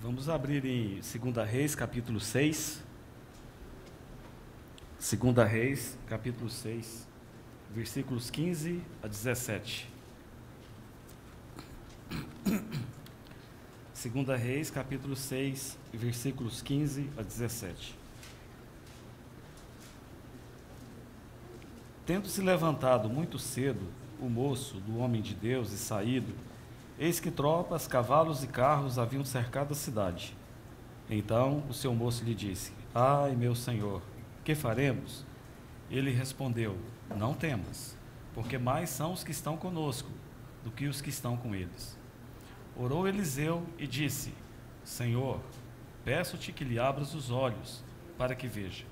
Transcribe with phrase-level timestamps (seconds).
[0.00, 2.84] Vamos abrir em 2 Reis, capítulo 6.
[5.00, 7.04] 2 Reis, capítulo 6,
[7.74, 9.90] versículos 15 a 17.
[13.92, 17.96] 2 Reis, capítulo 6, versículos 15 a 17.
[22.06, 23.88] Tendo se levantado muito cedo
[24.20, 26.32] o moço do homem de Deus e saído,
[26.98, 30.36] eis que tropas, cavalos e carros haviam cercado a cidade.
[31.08, 34.02] Então o seu moço lhe disse: Ai, meu senhor,
[34.44, 35.24] que faremos?
[35.90, 36.76] Ele respondeu:
[37.16, 37.96] Não temas,
[38.34, 40.10] porque mais são os que estão conosco
[40.64, 41.96] do que os que estão com eles.
[42.76, 44.34] Orou Eliseu e disse:
[44.84, 45.40] Senhor,
[46.04, 47.82] peço-te que lhe abras os olhos,
[48.16, 48.84] para que veja.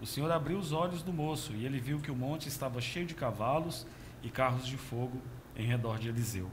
[0.00, 3.06] O Senhor abriu os olhos do moço e ele viu que o monte estava cheio
[3.06, 3.86] de cavalos
[4.22, 5.20] e carros de fogo
[5.56, 6.50] em redor de Eliseu.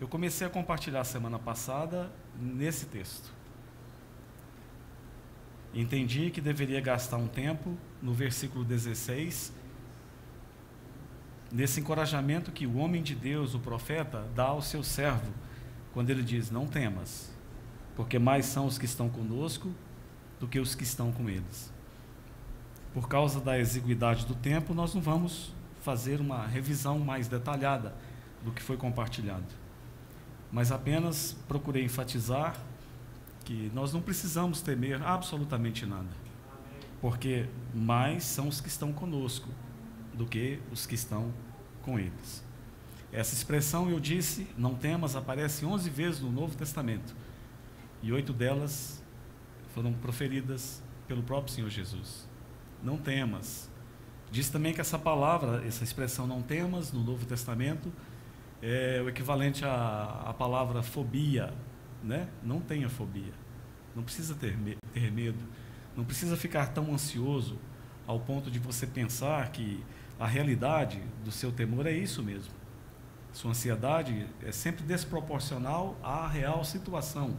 [0.00, 3.32] Eu comecei a compartilhar semana passada nesse texto.
[5.72, 9.52] Entendi que deveria gastar um tempo no versículo 16,
[11.50, 15.32] nesse encorajamento que o homem de Deus, o profeta, dá ao seu servo,
[15.92, 17.32] quando ele diz: Não temas,
[17.96, 19.72] porque mais são os que estão conosco
[20.38, 21.74] do que os que estão com eles
[22.94, 27.92] por causa da exiguidade do tempo, nós não vamos fazer uma revisão mais detalhada
[28.42, 29.63] do que foi compartilhado.
[30.54, 32.58] Mas apenas procurei enfatizar
[33.44, 36.08] que nós não precisamos temer absolutamente nada.
[37.02, 39.50] Porque mais são os que estão conosco
[40.14, 41.30] do que os que estão
[41.82, 42.42] com eles.
[43.12, 47.14] Essa expressão, eu disse, não temas, aparece 11 vezes no Novo Testamento.
[48.02, 49.02] E oito delas
[49.74, 52.32] foram proferidas pelo próprio Senhor Jesus
[52.84, 53.70] não temas.
[54.30, 57.90] Diz também que essa palavra, essa expressão não temas, no Novo Testamento,
[58.66, 61.52] é o equivalente à, à palavra fobia,
[62.02, 62.28] né?
[62.42, 63.34] Não tenha fobia.
[63.94, 65.38] Não precisa ter, me ter medo.
[65.94, 67.58] Não precisa ficar tão ansioso
[68.06, 69.84] ao ponto de você pensar que
[70.18, 72.54] a realidade do seu temor é isso mesmo.
[73.34, 77.36] Sua ansiedade é sempre desproporcional à real situação.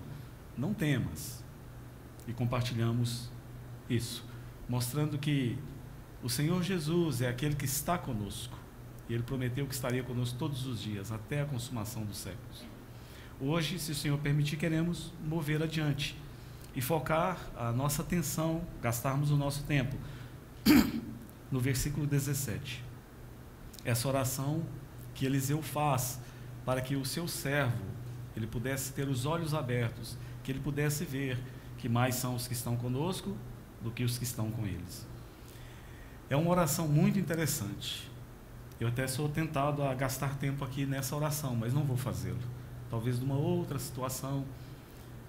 [0.56, 1.44] Não temas.
[2.28, 3.32] E compartilhamos
[3.90, 4.24] isso
[4.70, 5.58] mostrando que
[6.22, 8.55] o Senhor Jesus é aquele que está conosco.
[9.08, 12.66] E ele prometeu que estaria conosco todos os dias, até a consumação dos séculos.
[13.40, 16.18] Hoje, se o Senhor permitir, queremos mover adiante
[16.76, 19.96] e focar a nossa atenção, gastarmos o nosso tempo
[21.52, 22.84] no versículo 17.
[23.84, 24.64] Essa oração
[25.14, 26.20] que Eliseu faz
[26.66, 27.84] para que o seu servo
[28.36, 31.40] ele pudesse ter os olhos abertos, que ele pudesse ver
[31.78, 33.36] que mais são os que estão conosco
[33.82, 35.06] do que os que estão com eles.
[36.30, 38.10] É uma oração muito interessante.
[38.80, 42.40] Eu até sou tentado a gastar tempo aqui nessa oração, mas não vou fazê-lo.
[42.90, 44.46] Talvez numa outra situação,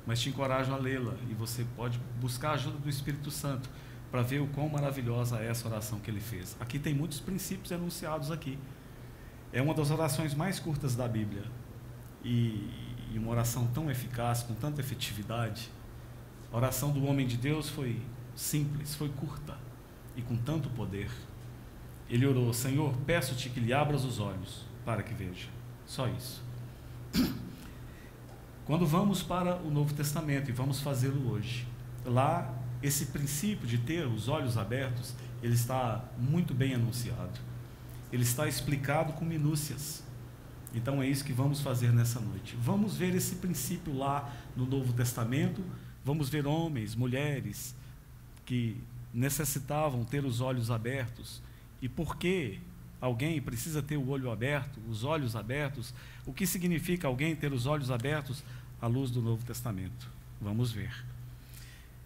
[0.05, 3.69] mas te encorajo a lê-la e você pode buscar a ajuda do Espírito Santo
[4.11, 6.57] para ver o quão maravilhosa é essa oração que ele fez.
[6.61, 8.59] Aqui tem muitos princípios enunciados aqui.
[9.53, 11.45] É uma das orações mais curtas da Bíblia
[12.25, 12.71] e,
[13.13, 15.71] e uma oração tão eficaz, com tanta efetividade.
[16.53, 18.01] A oração do homem de Deus foi
[18.35, 19.57] simples, foi curta
[20.17, 21.11] e com tanto poder.
[22.09, 25.49] Ele orou: Senhor, peço-te que lhe abras os olhos para que veja.
[25.87, 26.43] Só isso.
[28.65, 31.67] Quando vamos para o Novo Testamento e vamos fazê-lo hoje,
[32.05, 32.53] lá
[32.83, 37.39] esse princípio de ter os olhos abertos, ele está muito bem anunciado.
[38.13, 40.03] Ele está explicado com minúcias.
[40.75, 42.57] Então é isso que vamos fazer nessa noite.
[42.61, 45.65] Vamos ver esse princípio lá no Novo Testamento.
[46.05, 47.75] Vamos ver homens, mulheres,
[48.45, 48.77] que
[49.13, 51.43] necessitavam ter os olhos abertos.
[51.81, 52.59] E por que
[53.01, 55.95] alguém precisa ter o olho aberto, os olhos abertos?
[56.25, 58.43] O que significa alguém ter os olhos abertos
[58.81, 60.09] à luz do Novo Testamento?
[60.41, 61.05] Vamos ver.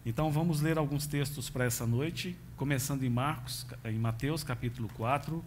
[0.05, 5.43] Então vamos ler alguns textos para essa noite, começando em Marcos, em Mateus capítulo 4.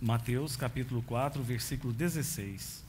[0.00, 2.84] Mateus capítulo 4, versículo 16.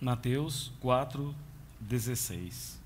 [0.00, 1.34] Mateus 4,
[1.78, 2.81] 16.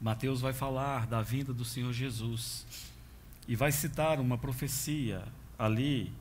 [0.00, 2.66] Mateus vai falar da vinda do Senhor Jesus
[3.48, 5.24] e vai citar uma profecia
[5.58, 6.12] ali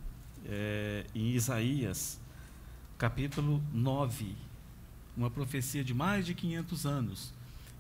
[0.46, 2.20] é, em Isaías,
[2.98, 4.36] capítulo 9,
[5.18, 7.34] uma profecia de mais de 500 anos.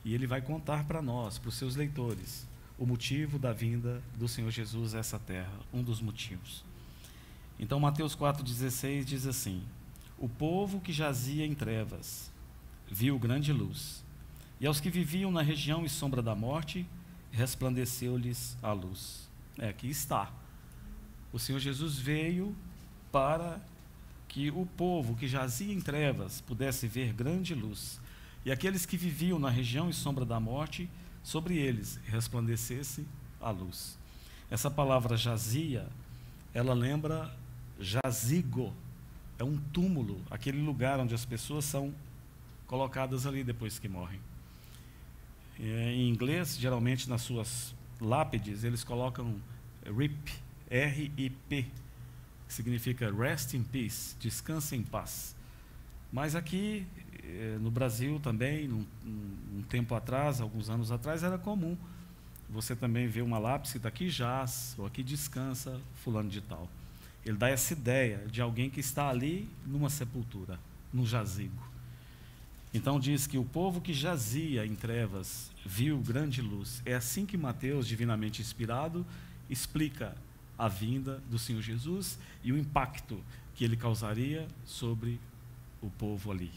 [0.03, 2.45] E ele vai contar para nós, para os seus leitores,
[2.77, 6.63] o motivo da vinda do Senhor Jesus a essa terra, um dos motivos.
[7.57, 9.63] Então, Mateus 4,16 diz assim:
[10.17, 12.31] o povo que jazia em trevas
[12.89, 14.04] viu grande luz,
[14.59, 16.87] e aos que viviam na região e sombra da morte,
[17.31, 19.29] resplandeceu-lhes a luz.
[19.57, 20.31] É, aqui está.
[21.31, 22.55] O Senhor Jesus veio
[23.11, 23.61] para
[24.27, 27.99] que o povo que jazia em trevas pudesse ver grande luz,
[28.43, 30.89] e aqueles que viviam na região e sombra da morte,
[31.23, 33.05] sobre eles resplandecesse
[33.41, 33.97] a luz.
[34.49, 35.87] Essa palavra jazia,
[36.53, 37.33] ela lembra
[37.79, 38.73] jazigo,
[39.39, 41.93] é um túmulo, aquele lugar onde as pessoas são
[42.67, 44.19] colocadas ali depois que morrem.
[45.59, 49.35] É, em inglês, geralmente nas suas lápides, eles colocam
[49.85, 50.31] RIP,
[50.69, 51.65] R-I-P,
[52.47, 55.35] que significa Rest in Peace, descanse em paz.
[56.11, 56.85] Mas aqui,
[57.23, 61.77] eh, no Brasil também, num, um tempo atrás, alguns anos atrás, era comum
[62.49, 66.69] você também ver uma lápis que está aqui jaz, ou aqui descansa, fulano de tal.
[67.25, 70.59] Ele dá essa ideia de alguém que está ali numa sepultura,
[70.93, 71.74] num jazigo.
[72.75, 76.81] Então diz que o povo que jazia em trevas viu grande luz.
[76.85, 79.05] É assim que Mateus, divinamente inspirado,
[79.49, 80.13] explica
[80.57, 83.17] a vinda do Senhor Jesus e o impacto
[83.55, 85.21] que ele causaria sobre
[85.81, 86.51] o povo ali.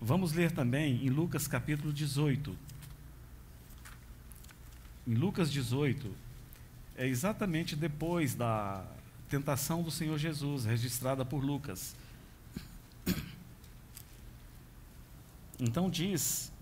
[0.00, 2.56] Vamos ler também em Lucas capítulo 18.
[5.06, 6.10] Em Lucas 18,
[6.96, 8.82] é exatamente depois da
[9.28, 11.94] tentação do Senhor Jesus, registrada por Lucas.
[15.64, 16.52] Então diz,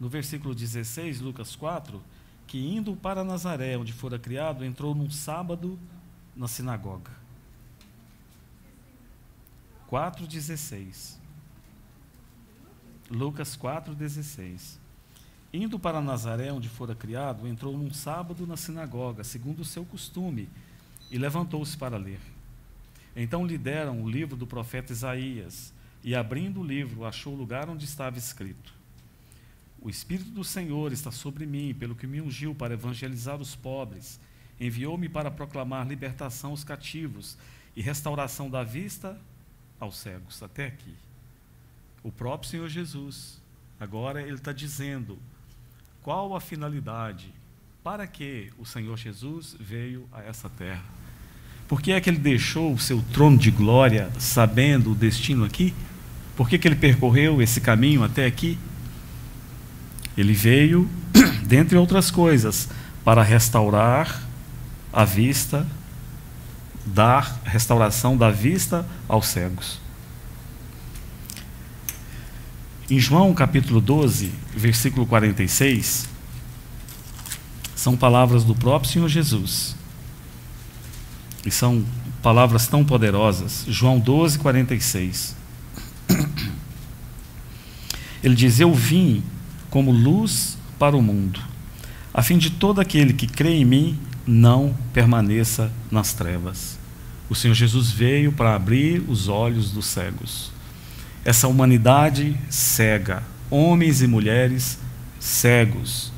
[0.00, 2.02] no versículo 16, Lucas 4,
[2.46, 5.78] que indo para Nazaré, onde fora criado, entrou num sábado
[6.34, 7.10] na sinagoga.
[9.90, 11.18] 4,16.
[13.10, 14.78] Lucas 4,16.
[15.52, 20.48] Indo para Nazaré, onde fora criado, entrou num sábado na sinagoga, segundo o seu costume,
[21.10, 22.20] e levantou-se para ler.
[23.14, 25.75] Então lhe deram o livro do profeta Isaías.
[26.06, 28.72] E abrindo o livro, achou o lugar onde estava escrito:
[29.80, 34.20] O Espírito do Senhor está sobre mim, pelo que me ungiu para evangelizar os pobres,
[34.60, 37.36] enviou-me para proclamar libertação aos cativos
[37.74, 39.20] e restauração da vista
[39.80, 40.40] aos cegos.
[40.44, 40.94] Até aqui.
[42.04, 43.42] O próprio Senhor Jesus,
[43.80, 45.18] agora ele está dizendo
[46.02, 47.34] qual a finalidade,
[47.82, 50.84] para que o Senhor Jesus veio a essa terra.
[51.66, 55.74] Por que é que ele deixou o seu trono de glória sabendo o destino aqui?
[56.36, 58.58] Por que, que ele percorreu esse caminho até aqui?
[60.16, 60.88] Ele veio,
[61.44, 62.68] dentre outras coisas,
[63.02, 64.22] para restaurar
[64.92, 65.66] a vista,
[66.84, 69.80] dar restauração da vista aos cegos.
[72.88, 76.08] Em João capítulo 12, versículo 46,
[77.74, 79.74] são palavras do próprio Senhor Jesus.
[81.44, 81.84] E são
[82.22, 83.64] palavras tão poderosas.
[83.68, 85.36] João 12, 46.
[88.22, 89.22] Ele diz: Eu vim
[89.70, 91.40] como luz para o mundo,
[92.12, 96.78] a fim de todo aquele que crê em mim não permaneça nas trevas.
[97.28, 100.50] O Senhor Jesus veio para abrir os olhos dos cegos.
[101.24, 104.78] Essa humanidade cega, homens e mulheres
[105.18, 106.12] cegos.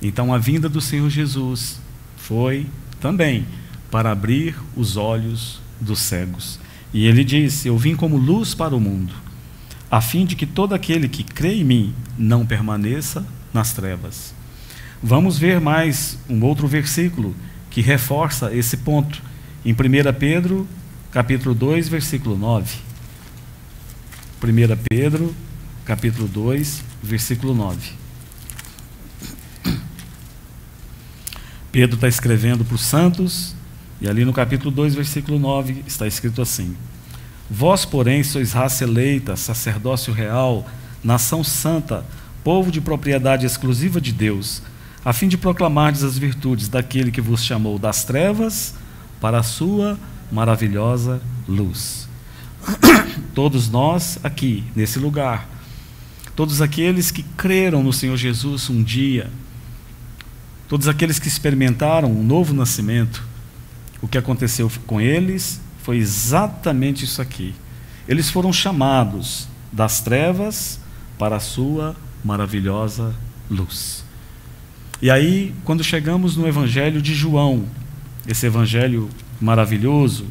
[0.00, 1.80] Então a vinda do Senhor Jesus
[2.16, 2.66] foi
[3.00, 3.46] também
[3.90, 6.58] para abrir os olhos dos cegos.
[6.92, 9.14] E ele disse: Eu vim como luz para o mundo,
[9.90, 14.34] a fim de que todo aquele que crê em mim não permaneça nas trevas.
[15.02, 17.34] Vamos ver mais um outro versículo
[17.70, 19.22] que reforça esse ponto.
[19.64, 19.76] Em 1
[20.18, 20.66] Pedro,
[21.10, 22.76] capítulo 2, versículo 9.
[24.42, 25.34] 1 Pedro,
[25.84, 27.92] capítulo 2, versículo 9.
[31.72, 33.54] Pedro está escrevendo para os santos
[34.02, 36.76] e ali no capítulo 2, versículo 9, está escrito assim:
[37.48, 40.66] Vós, porém, sois raça eleita, sacerdócio real,
[41.04, 42.04] nação santa,
[42.42, 44.60] povo de propriedade exclusiva de Deus,
[45.04, 48.74] a fim de proclamardes as virtudes daquele que vos chamou das trevas
[49.20, 49.96] para a sua
[50.32, 52.08] maravilhosa luz.
[53.32, 55.48] Todos nós aqui, nesse lugar,
[56.34, 59.30] todos aqueles que creram no Senhor Jesus um dia,
[60.66, 63.30] todos aqueles que experimentaram um novo nascimento,
[64.02, 67.54] o que aconteceu com eles foi exatamente isso aqui.
[68.06, 70.78] Eles foram chamados das trevas
[71.16, 73.14] para a sua maravilhosa
[73.48, 74.04] luz.
[75.00, 77.64] E aí, quando chegamos no Evangelho de João,
[78.26, 79.08] esse Evangelho
[79.40, 80.26] maravilhoso,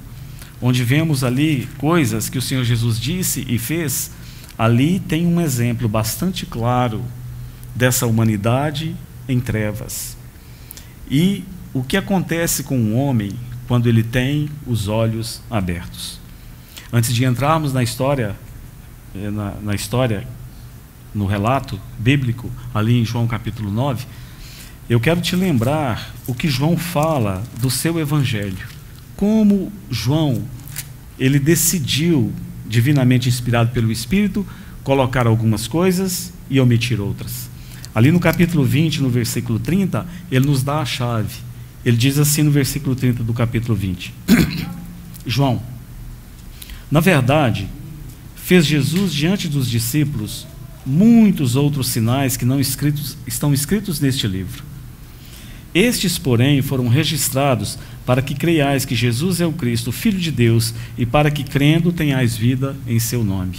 [0.62, 4.12] onde vemos ali coisas que o Senhor Jesus disse e fez,
[4.58, 7.04] ali tem um exemplo bastante claro
[7.76, 8.96] dessa humanidade
[9.28, 10.16] em trevas.
[11.10, 13.32] E o que acontece com um homem
[13.72, 16.20] quando ele tem os olhos abertos.
[16.92, 18.36] Antes de entrarmos na história,
[19.16, 20.28] eh, na, na história,
[21.16, 24.06] no relato bíblico, ali em João capítulo 9,
[24.90, 28.68] eu quero te lembrar o que João fala do seu evangelho.
[29.16, 30.44] Como João,
[31.18, 32.34] ele decidiu,
[32.68, 34.46] divinamente inspirado pelo Espírito,
[34.84, 37.50] colocar algumas coisas e omitir outras.
[37.96, 41.51] Ali no capítulo 20, no versículo 30, ele nos dá a chave.
[41.86, 44.14] Ele diz assim no versículo 30 do capítulo 20:
[45.26, 45.62] João,
[46.90, 47.68] na verdade,
[48.36, 50.46] fez Jesus diante dos discípulos
[50.86, 54.64] muitos outros sinais que não escritos, estão escritos neste livro.
[55.74, 60.74] Estes, porém, foram registrados para que creiais que Jesus é o Cristo, Filho de Deus,
[60.98, 63.58] e para que, crendo, tenhais vida em seu nome.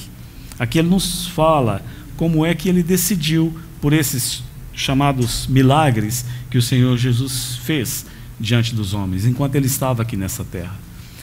[0.59, 1.83] Aqui ele nos fala
[2.17, 4.43] como é que ele decidiu por esses
[4.75, 8.05] chamados milagres que o Senhor Jesus fez
[8.43, 10.75] diante dos homens, enquanto ele estava aqui nessa terra.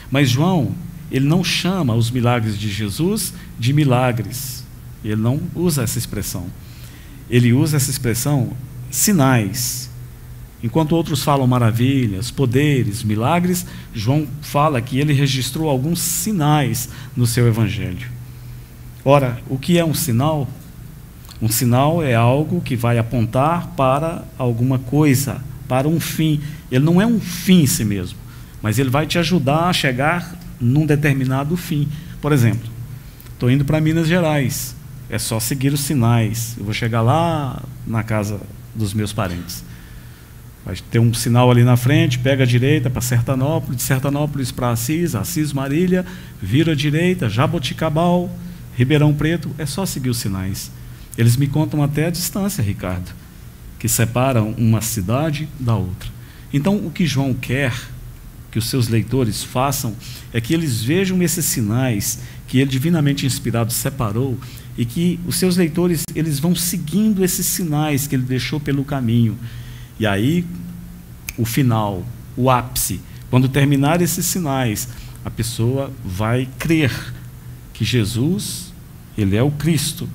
[0.10, 0.74] Mas João,
[1.12, 4.64] ele não chama os milagres de Jesus de milagres.
[5.04, 6.46] Ele não usa essa expressão.
[7.30, 8.54] Ele usa essa expressão
[8.90, 9.90] sinais.
[10.64, 17.48] Enquanto outros falam maravilhas, poderes, milagres, João fala que ele registrou alguns sinais no seu
[17.48, 18.10] evangelho.
[19.04, 20.48] Ora, o que é um sinal?
[21.42, 26.42] Um sinal é algo que vai apontar para alguma coisa, para um fim.
[26.70, 28.18] Ele não é um fim em si mesmo,
[28.62, 31.88] mas ele vai te ajudar a chegar num determinado fim.
[32.22, 32.68] Por exemplo,
[33.32, 34.76] estou indo para Minas Gerais.
[35.10, 36.56] É só seguir os sinais.
[36.58, 38.42] Eu vou chegar lá na casa
[38.76, 39.64] dos meus parentes.
[40.66, 44.70] Vai ter um sinal ali na frente, pega a direita para Sertanópolis, de Sertanópolis para
[44.70, 46.06] Assis, Assis Marília,
[46.42, 48.30] vira a direita, Jaboticabal,
[48.76, 49.50] Ribeirão Preto.
[49.58, 50.70] É só seguir os sinais.
[51.18, 53.12] Eles me contam até a distância, Ricardo,
[53.80, 56.10] que separam uma cidade da outra.
[56.54, 57.74] Então, o que João quer
[58.52, 59.96] que os seus leitores façam
[60.34, 64.38] é que eles vejam esses sinais que ele divinamente inspirado separou
[64.78, 69.38] e que os seus leitores eles vão seguindo esses sinais que ele deixou pelo caminho.
[70.00, 70.46] E aí
[71.38, 72.06] o final,
[72.36, 74.88] o ápice, quando terminar esses sinais,
[75.24, 76.92] a pessoa vai crer
[77.74, 78.74] que Jesus,
[79.18, 80.10] ele é o Cristo,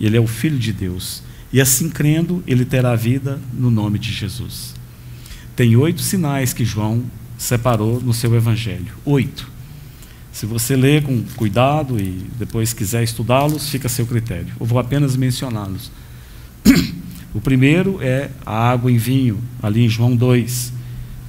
[0.00, 1.22] ele é o filho de Deus.
[1.52, 4.74] E assim crendo, ele terá vida no nome de Jesus.
[5.56, 7.04] Tem oito sinais que João
[7.36, 8.92] separou no seu evangelho.
[9.04, 9.50] Oito.
[10.32, 14.52] Se você ler com cuidado e depois quiser estudá-los, fica a seu critério.
[14.60, 15.90] Eu vou apenas mencioná-los.
[17.32, 20.72] O primeiro é a água em vinho, ali em João 2.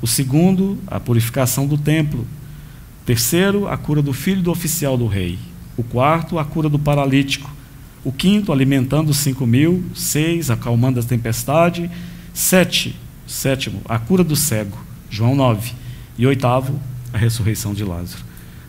[0.02, 2.22] O segundo, a purificação do templo.
[2.22, 5.38] O terceiro, a cura do filho do oficial do rei.
[5.78, 7.52] O quarto, a cura do paralítico.
[8.04, 9.84] O quinto, alimentando os cinco mil.
[9.94, 11.90] Seis, acalmando a tempestade.
[12.34, 12.96] Sete,
[13.28, 14.78] sétimo, a cura do cego.
[15.10, 15.74] João 9.
[16.18, 16.80] E oitavo,
[17.14, 18.24] a ressurreição de Lázaro.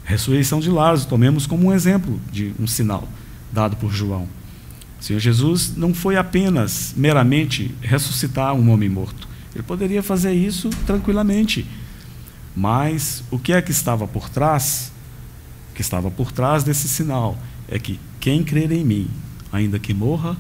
[0.07, 3.09] A ressurreição de Lázaro, tomemos como um exemplo de um sinal
[3.53, 4.29] dado por João.
[5.01, 9.29] O Senhor Jesus não foi apenas meramente ressuscitar um homem morto.
[9.55, 11.67] Ele poderia fazer isso tranquilamente.
[12.55, 14.93] Mas o que é que estava por trás?
[15.71, 19.09] O que estava por trás desse sinal é que quem crer em mim,
[19.53, 20.37] ainda que morra,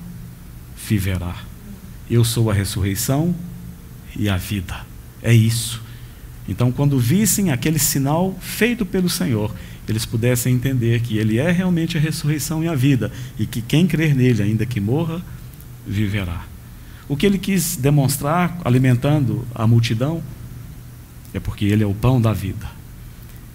[0.88, 1.34] viverá.
[2.08, 3.34] Eu sou a ressurreição
[4.16, 4.86] e a vida.
[5.20, 5.82] É isso.
[6.48, 9.52] Então, quando vissem aquele sinal feito pelo Senhor,
[9.88, 13.84] eles pudessem entender que Ele é realmente a ressurreição e a vida, e que quem
[13.84, 15.20] crer nele, ainda que morra,
[15.84, 16.44] viverá.
[17.08, 20.22] O que ele quis demonstrar, alimentando a multidão,
[21.34, 22.70] é porque Ele é o pão da vida.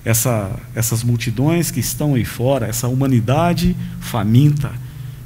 [0.07, 4.71] Essa, essas multidões que estão aí fora, essa humanidade faminta,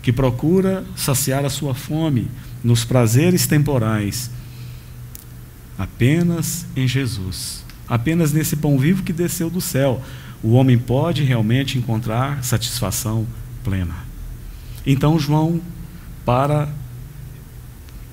[0.01, 2.27] que procura saciar a sua fome
[2.63, 4.31] nos prazeres temporais,
[5.81, 9.99] Apenas em Jesus, apenas nesse pão vivo que desceu do céu,
[10.43, 13.25] o homem pode realmente encontrar satisfação
[13.63, 13.95] plena.
[14.85, 15.59] Então, João,
[16.23, 16.69] para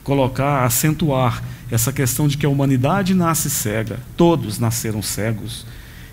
[0.02, 5.66] colocar, acentuar essa questão de que a humanidade nasce cega, todos nasceram cegos.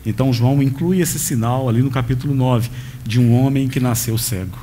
[0.06, 2.70] Então, João inclui esse sinal ali no capítulo 9,
[3.06, 4.58] de um homem que nasceu cego.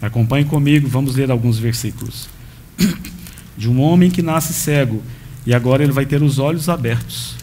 [0.00, 2.28] Acompanhe comigo, vamos ler alguns versículos.
[3.56, 5.02] De um homem que nasce cego
[5.46, 7.36] e agora ele vai ter os olhos abertos.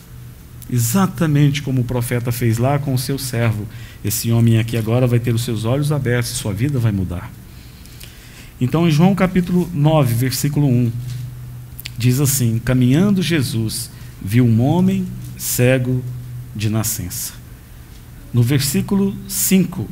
[0.70, 3.68] Exatamente como o profeta fez lá com o seu servo.
[4.06, 7.32] Esse homem aqui agora vai ter os seus olhos abertos e sua vida vai mudar.
[8.62, 10.92] Então, em João capítulo 9, versículo 1,
[11.98, 13.90] diz assim: Caminhando Jesus,
[14.22, 15.06] viu um homem
[15.38, 16.04] cego
[16.56, 17.34] de nascença.
[18.34, 19.88] No versículo 5,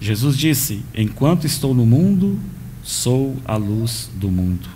[0.00, 2.38] Jesus disse: Enquanto estou no mundo,
[2.82, 4.68] sou a luz do mundo.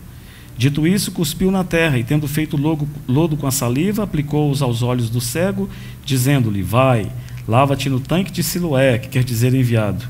[0.56, 5.08] Dito isso, cuspiu na terra e, tendo feito lodo com a saliva, aplicou-os aos olhos
[5.08, 5.68] do cego,
[6.04, 7.10] dizendo-lhe: Vai,
[7.46, 10.04] lava-te no tanque de Siloé, que quer dizer enviado.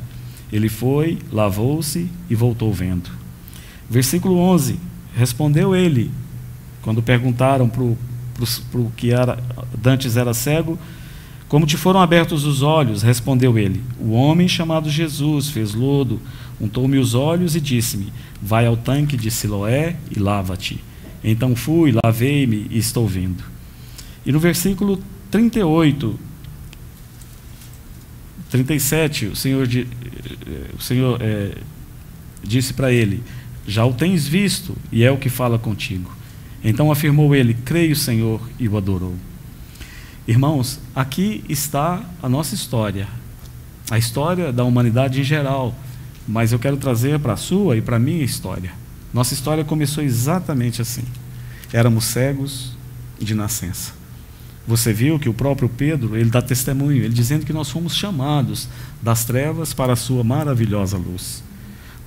[0.50, 3.10] Ele foi, lavou-se e voltou vendo.
[3.90, 4.80] Versículo 11:
[5.14, 6.10] Respondeu ele:
[6.80, 7.98] Quando perguntaram para o
[8.96, 9.42] que era,
[9.76, 10.78] dantes era cego,
[11.48, 13.02] como te foram abertos os olhos?
[13.02, 16.20] Respondeu ele: O homem chamado Jesus fez lodo,
[16.60, 20.78] untou-me os olhos e disse-me: Vai ao tanque de Siloé e lava-te.
[21.24, 23.42] Então fui, lavei-me e estou vindo.
[24.26, 26.18] E no versículo 38,
[28.50, 29.66] 37, o Senhor,
[30.78, 31.54] o Senhor é,
[32.42, 33.22] disse para ele:
[33.66, 36.17] Já o tens visto, e é o que fala contigo.
[36.62, 39.14] Então afirmou ele: Creio, Senhor, e o adorou.
[40.26, 43.08] Irmãos, aqui está a nossa história,
[43.90, 45.74] a história da humanidade em geral,
[46.26, 48.72] mas eu quero trazer para a sua e para a minha história.
[49.12, 51.04] Nossa história começou exatamente assim.
[51.72, 52.76] Éramos cegos
[53.18, 53.92] de nascença.
[54.66, 58.68] Você viu que o próprio Pedro, ele dá testemunho, ele dizendo que nós fomos chamados
[59.00, 61.42] das trevas para a sua maravilhosa luz.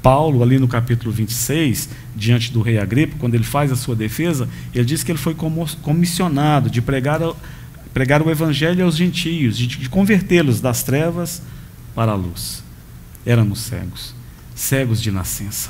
[0.02, 4.50] Paulo, ali no capítulo 26, diante do rei Agripa, quando ele faz a sua defesa,
[4.74, 7.22] ele diz que ele foi comissionado de pregar,
[7.94, 11.42] pregar o evangelho aos gentios, de, de convertê-los das trevas
[11.94, 12.64] para a luz.
[13.26, 14.16] Éramos cegos,
[14.56, 15.70] cegos de nascença.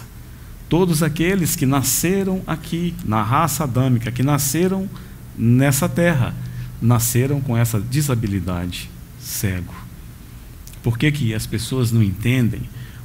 [0.70, 4.90] Todos aqueles que nasceram aqui, na raça adâmica, que nasceram
[5.38, 6.34] nessa terra,
[6.82, 9.74] nasceram com essa desabilidade, cego.
[10.82, 12.62] Por que, que as pessoas não entendem?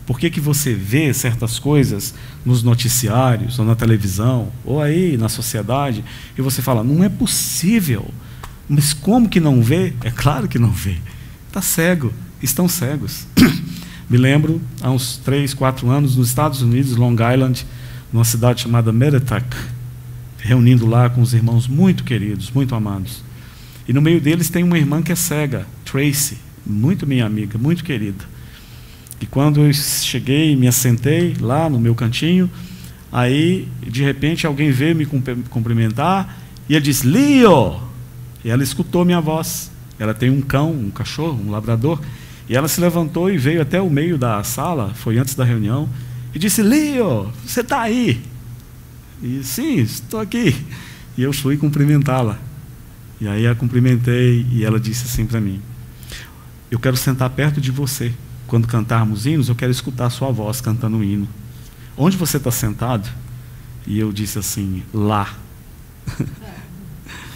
[0.07, 5.29] Por que, que você vê certas coisas nos noticiários, ou na televisão, ou aí na
[5.29, 6.05] sociedade,
[6.39, 8.09] e você fala, não é possível.
[8.69, 9.93] Mas como que não vê?
[10.05, 10.97] É claro que não vê.
[11.49, 13.27] Está cego, estão cegos.
[14.09, 17.67] Me lembro, há uns três, quatro anos, nos Estados Unidos, Long Island,
[18.13, 19.45] numa cidade chamada Meritac,
[20.39, 23.25] reunindo lá com os irmãos muito queridos, muito amados.
[23.89, 27.83] E no meio deles tem uma irmã que é cega, Tracy, muito minha amiga, muito
[27.83, 28.36] querida.
[29.21, 32.51] E quando eu cheguei, me assentei lá no meu cantinho,
[33.11, 37.81] aí de repente alguém veio me cumprimentar e ele disse: Leo!
[38.45, 39.71] E ela escutou minha voz.
[39.99, 42.01] Ela tem um cão, um cachorro, um labrador.
[42.49, 45.89] E ela se levantou e veio até o meio da sala, foi antes da reunião,
[46.35, 48.21] e disse: Leo, você está aí?
[49.23, 50.55] E sim, estou aqui.
[51.17, 52.39] E eu fui cumprimentá-la.
[53.21, 55.61] E aí a cumprimentei e ela disse assim para mim:
[56.71, 58.13] Eu quero sentar perto de você.
[58.47, 61.29] Quando cantarmos hinos, eu quero escutar a sua voz cantando um hino.
[61.97, 63.09] Onde você está sentado?
[63.87, 65.35] E eu disse assim: Lá.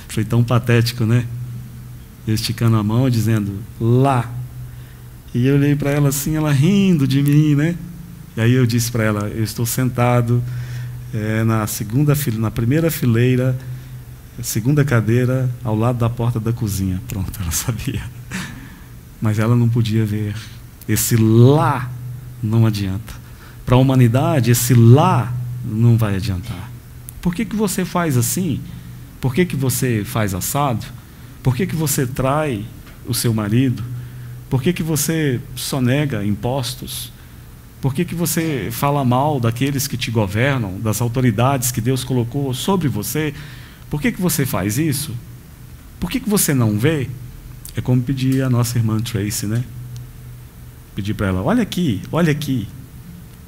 [0.09, 1.27] Foi tão patético, né?
[2.27, 4.31] Esticando a mão, dizendo: Lá.
[5.35, 7.77] E eu olhei para ela assim, ela rindo de mim, né?
[8.37, 10.43] E aí eu disse para ela: Eu estou sentado
[11.13, 13.59] é, na segunda na primeira fileira
[14.43, 17.01] segunda cadeira ao lado da porta da cozinha.
[17.09, 18.03] Pronto, ela sabia.
[19.21, 20.35] Mas ela não podia ver.
[20.91, 21.89] Esse lá
[22.43, 23.15] não adianta.
[23.65, 25.33] Para a humanidade, esse lá
[25.65, 26.69] não vai adiantar.
[27.23, 28.61] Por que, que você faz assim?
[29.21, 30.85] Por que, que você faz assado?
[31.45, 32.65] Por que, que você trai
[33.07, 33.85] o seu marido?
[34.49, 37.13] Por que, que você sonega impostos?
[37.81, 42.53] Por que, que você fala mal daqueles que te governam, das autoridades que Deus colocou
[42.53, 43.33] sobre você?
[43.89, 45.15] Por que, que você faz isso?
[46.01, 47.09] Por que, que você não vê?
[47.77, 49.63] É como pedir a nossa irmã Tracy, né?
[50.95, 52.69] Pedir para ela: olha aqui, olha aqui.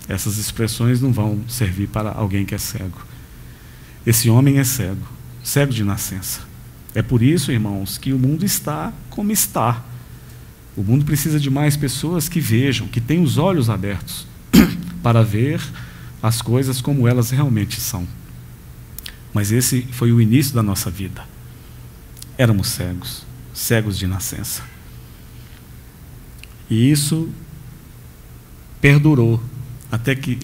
[0.09, 3.01] Essas expressões não vão servir para alguém que é cego.
[4.05, 5.07] Esse homem é cego,
[5.43, 6.41] cego de nascença.
[6.95, 9.83] É por isso, irmãos, que o mundo está como está.
[10.77, 14.27] O mundo precisa de mais pessoas que vejam, que tenham os olhos abertos
[15.03, 15.61] para ver
[16.23, 18.07] as coisas como elas realmente são.
[19.33, 21.25] Mas esse foi o início da nossa vida.
[22.37, 23.25] Éramos cegos,
[23.55, 24.63] cegos de nascença.
[26.73, 27.29] E isso
[28.81, 29.39] perdurou
[29.91, 30.39] até que,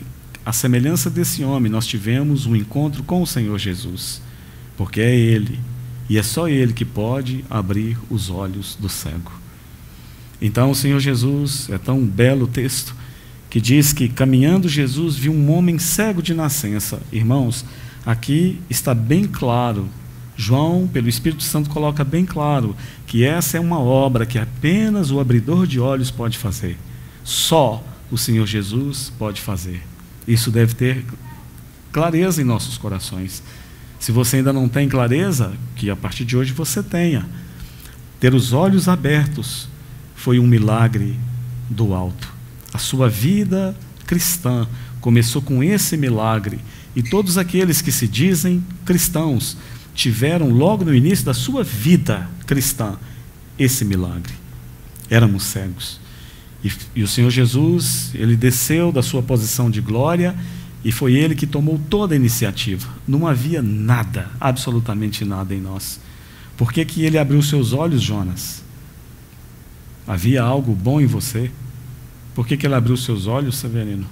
[0.44, 4.20] a semelhança desse homem, nós tivemos um encontro com o Senhor Jesus.
[4.76, 5.58] Porque é Ele,
[6.06, 9.32] e é só Ele que pode abrir os olhos do cego.
[10.38, 12.94] Então, o Senhor Jesus, é tão belo texto,
[13.48, 17.00] que diz que caminhando Jesus viu um homem cego de nascença.
[17.10, 17.64] Irmãos,
[18.08, 19.86] Aqui está bem claro,
[20.40, 22.76] João, pelo Espírito Santo, coloca bem claro
[23.08, 26.78] que essa é uma obra que apenas o abridor de olhos pode fazer.
[27.24, 29.82] Só o Senhor Jesus pode fazer.
[30.28, 31.04] Isso deve ter
[31.90, 33.42] clareza em nossos corações.
[33.98, 37.28] Se você ainda não tem clareza, que a partir de hoje você tenha.
[38.20, 39.68] Ter os olhos abertos
[40.14, 41.18] foi um milagre
[41.68, 42.32] do alto.
[42.72, 43.74] A sua vida
[44.06, 44.68] cristã
[45.00, 46.60] começou com esse milagre
[46.94, 49.56] e todos aqueles que se dizem cristãos
[49.98, 52.96] tiveram logo no início da sua vida cristã
[53.58, 54.32] esse milagre.
[55.10, 56.00] Éramos cegos.
[56.62, 60.36] E, e, o Senhor Jesus, ele desceu da sua posição de glória
[60.84, 62.88] E foi ele que tomou toda a iniciativa.
[63.06, 65.98] Não havia nada, absolutamente nada em nós.
[66.56, 68.62] Por que, que ele abriu seus olhos, Jonas?
[70.06, 71.50] Havia algo bom em você?
[72.36, 74.06] Por que, que ele abriu seus olhos, Severino?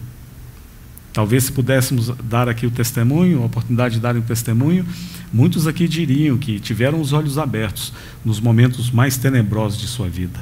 [1.16, 4.84] Talvez se pudéssemos dar aqui o testemunho, a oportunidade de dar um testemunho,
[5.32, 7.90] muitos aqui diriam que tiveram os olhos abertos
[8.22, 10.38] nos momentos mais tenebrosos de sua vida.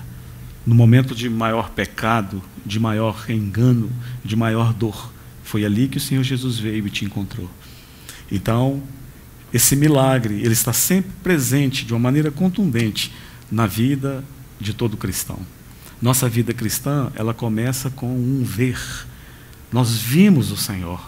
[0.67, 3.89] No momento de maior pecado, de maior engano,
[4.25, 5.13] de maior dor.
[5.45, 7.49] Foi ali que o Senhor Jesus veio e te encontrou.
[8.29, 8.83] Então,
[9.53, 13.13] esse milagre, ele está sempre presente de uma maneira contundente
[13.49, 14.25] na vida
[14.61, 15.39] de todo cristão.
[16.03, 18.77] Nossa vida cristã, ela começa com um ver
[19.75, 21.05] nós vimos o Senhor.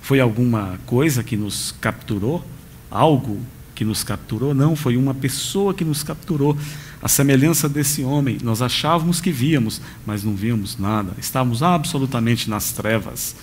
[0.00, 2.42] Foi alguma coisa que nos capturou?
[2.90, 3.38] Algo
[3.74, 4.54] que nos capturou?
[4.54, 6.56] Não, foi uma pessoa que nos capturou.
[7.02, 11.12] A semelhança desse homem, nós achávamos que víamos, mas não víamos nada.
[11.18, 13.36] Estávamos absolutamente nas trevas.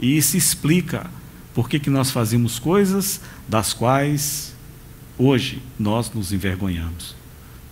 [0.00, 1.10] E isso explica
[1.52, 4.54] por que, que nós fazíamos coisas das quais
[5.18, 7.14] hoje nós nos envergonhamos.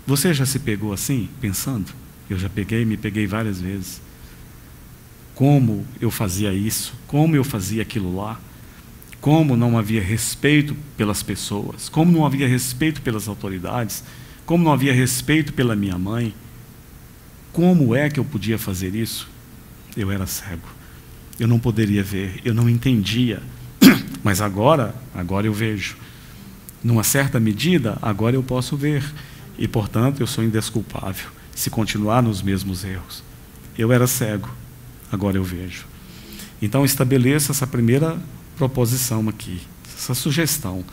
[0.06, 1.90] Você já se pegou assim, pensando?
[2.28, 4.11] Eu já peguei, me peguei várias vezes
[5.34, 8.38] como eu fazia isso, como eu fazia aquilo lá,
[9.20, 14.02] como não havia respeito pelas pessoas, como não havia respeito pelas autoridades,
[14.44, 16.34] como não havia respeito pela minha mãe.
[17.52, 19.28] Como é que eu podia fazer isso?
[19.96, 20.66] Eu era cego.
[21.38, 23.42] Eu não poderia ver, eu não entendia.
[24.24, 25.96] Mas agora, agora eu vejo.
[26.82, 29.04] Numa certa medida, agora eu posso ver.
[29.56, 33.22] E, portanto, eu sou indesculpável se continuar nos mesmos erros.
[33.78, 34.48] Eu era cego
[35.12, 35.86] agora eu vejo.
[36.60, 38.18] Então estabeleça essa primeira
[38.56, 39.60] proposição aqui,
[39.96, 40.84] essa sugestão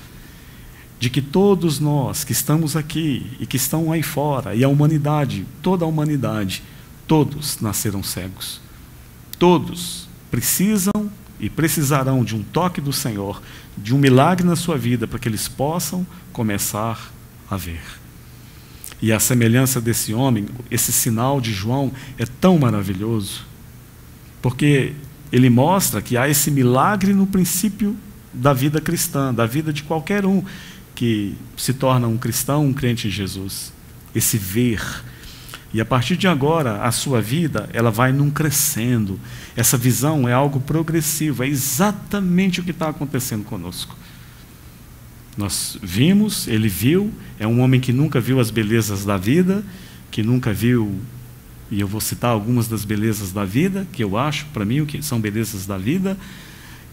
[0.99, 5.45] de que todos nós que estamos aqui e que estão aí fora, e a humanidade,
[5.61, 6.61] toda a humanidade,
[7.07, 8.59] todos nasceram cegos.
[9.39, 13.41] Todos precisam e precisarão de um toque do Senhor,
[13.77, 17.11] de um milagre na sua vida, para que eles possam começar
[17.49, 17.81] a ver.
[19.01, 23.45] E a semelhança desse homem, esse sinal de João é tão maravilhoso,
[24.41, 24.93] porque
[25.31, 27.95] ele mostra que há esse milagre no princípio
[28.33, 30.43] da vida cristã, da vida de qualquer um
[30.95, 33.71] que se torna um cristão, um crente em Jesus.
[34.13, 34.81] Esse ver.
[35.73, 39.19] E a partir de agora, a sua vida, ela vai num crescendo.
[39.55, 43.95] Essa visão é algo progressivo, é exatamente o que está acontecendo conosco.
[45.37, 49.63] Nós vimos, ele viu, é um homem que nunca viu as belezas da vida,
[50.11, 50.99] que nunca viu
[51.71, 54.85] e eu vou citar algumas das belezas da vida, que eu acho, para mim, o
[54.85, 56.17] que são belezas da vida.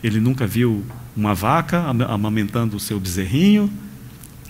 [0.03, 0.85] Ele nunca viu
[1.17, 3.71] uma vaca amamentando o seu bezerrinho,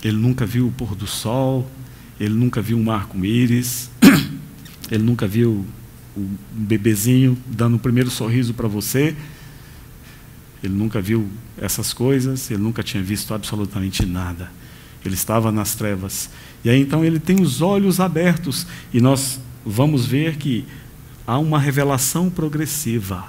[0.03, 1.71] ele nunca viu o pôr do sol,
[2.19, 3.89] ele nunca viu um arco-íris,
[4.91, 5.65] ele nunca viu
[6.17, 9.15] um bebezinho dando o primeiro sorriso para você,
[10.63, 14.51] ele nunca viu essas coisas, ele nunca tinha visto absolutamente nada.
[15.05, 16.29] Ele estava nas trevas.
[16.65, 20.65] E aí então ele tem os olhos abertos, e nós vamos ver que
[21.27, 23.27] há uma revelação progressiva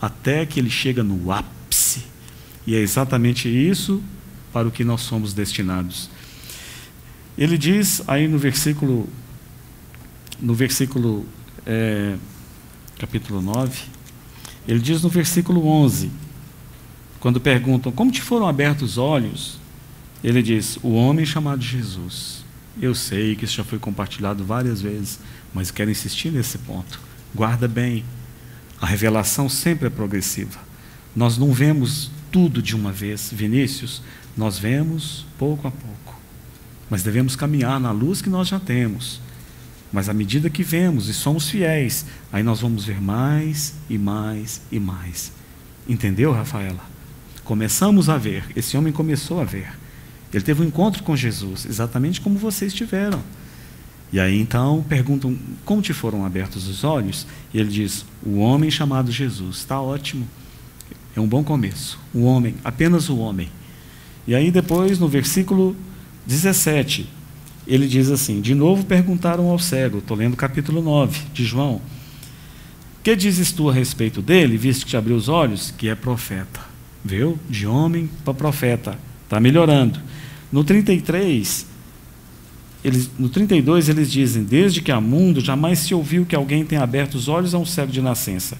[0.00, 2.04] até que ele chega no ápice.
[2.66, 4.02] E é exatamente isso
[4.52, 6.10] para o que nós somos destinados.
[7.38, 9.08] Ele diz aí no versículo,
[10.38, 11.24] no versículo
[11.64, 12.16] é,
[12.98, 13.82] capítulo 9,
[14.68, 16.10] ele diz no versículo 11,
[17.18, 19.58] quando perguntam como te foram abertos os olhos,
[20.22, 22.44] ele diz: O homem chamado Jesus.
[22.80, 25.18] Eu sei que isso já foi compartilhado várias vezes,
[25.54, 27.00] mas quero insistir nesse ponto.
[27.34, 28.04] Guarda bem,
[28.80, 30.58] a revelação sempre é progressiva.
[31.14, 34.02] Nós não vemos tudo de uma vez, Vinícius,
[34.36, 36.20] nós vemos pouco a pouco.
[36.88, 39.20] Mas devemos caminhar na luz que nós já temos.
[39.92, 44.62] Mas à medida que vemos e somos fiéis, aí nós vamos ver mais e mais
[44.70, 45.32] e mais.
[45.88, 46.84] Entendeu, Rafaela?
[47.44, 49.72] Começamos a ver, esse homem começou a ver.
[50.32, 53.20] Ele teve um encontro com Jesus, exatamente como vocês tiveram.
[54.12, 57.26] E aí então perguntam como te foram abertos os olhos?
[57.54, 59.58] E ele diz: o homem chamado Jesus.
[59.58, 60.26] Está ótimo.
[61.14, 61.98] É um bom começo.
[62.12, 63.48] O homem, apenas o homem.
[64.26, 65.76] E aí depois, no versículo
[66.26, 67.08] 17,
[67.66, 71.80] ele diz assim: De novo perguntaram ao cego, estou lendo o capítulo 9 de João:
[73.02, 75.72] Que dizes tu a respeito dele, visto que te abriu os olhos?
[75.76, 76.60] Que é profeta.
[77.04, 77.38] Viu?
[77.48, 78.98] De homem para profeta.
[79.24, 80.00] Está melhorando.
[80.50, 81.66] No 33,
[82.82, 86.82] eles, no 32 eles dizem: Desde que há mundo, jamais se ouviu que alguém tenha
[86.82, 88.56] aberto os olhos a um cego de nascença.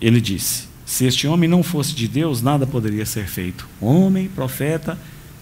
[0.00, 3.68] Ele disse: Se este homem não fosse de Deus, nada poderia ser feito.
[3.80, 4.98] Homem, profeta,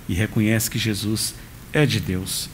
[0.09, 1.35] e reconhece que Jesus
[1.73, 2.51] é de Deus.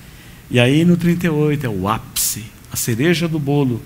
[0.48, 3.82] E aí no 38 é o ápice, a cereja do bolo.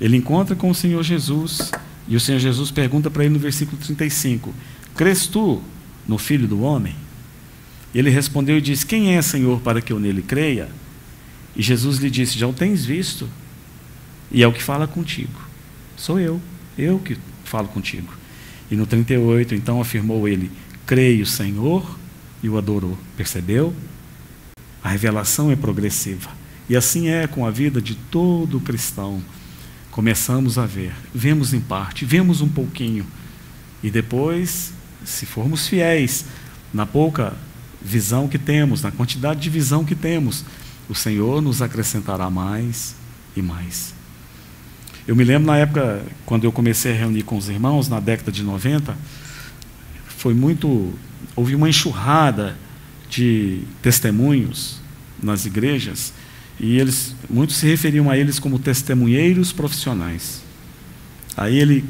[0.00, 1.72] Ele encontra com o Senhor Jesus,
[2.06, 4.54] E o Senhor Jesus pergunta para ele no versículo 35:
[4.94, 5.60] Crês tu
[6.06, 6.94] no Filho do Homem?
[7.94, 10.68] Ele respondeu e disse: Quem é, Senhor, para que eu nele creia?
[11.56, 13.28] E Jesus lhe disse: Já o tens visto,
[14.30, 15.40] e é o que fala contigo.
[15.96, 16.40] Sou eu,
[16.76, 18.12] eu que falo contigo.
[18.70, 20.50] E no 38, então afirmou ele:
[20.86, 21.98] Creio, Senhor,
[22.42, 22.96] e o adorou.
[23.16, 23.74] Percebeu?
[24.82, 26.30] A revelação é progressiva.
[26.68, 29.22] E assim é com a vida de todo cristão.
[29.90, 33.06] Começamos a ver, vemos em parte, vemos um pouquinho.
[33.82, 34.72] E depois,
[35.04, 36.26] se formos fiéis
[36.72, 37.34] na pouca
[37.80, 40.44] visão que temos, na quantidade de visão que temos,
[40.88, 42.94] o Senhor nos acrescentará mais
[43.36, 43.94] e mais.
[45.06, 48.30] Eu me lembro na época, quando eu comecei a reunir com os irmãos, na década
[48.30, 48.96] de 90,
[50.06, 50.92] foi muito.
[51.34, 52.56] Houve uma enxurrada
[53.08, 54.80] de testemunhos
[55.22, 56.12] nas igrejas
[56.60, 60.42] e eles, muitos se referiam a eles como testemunheiros profissionais.
[61.36, 61.84] Aí ele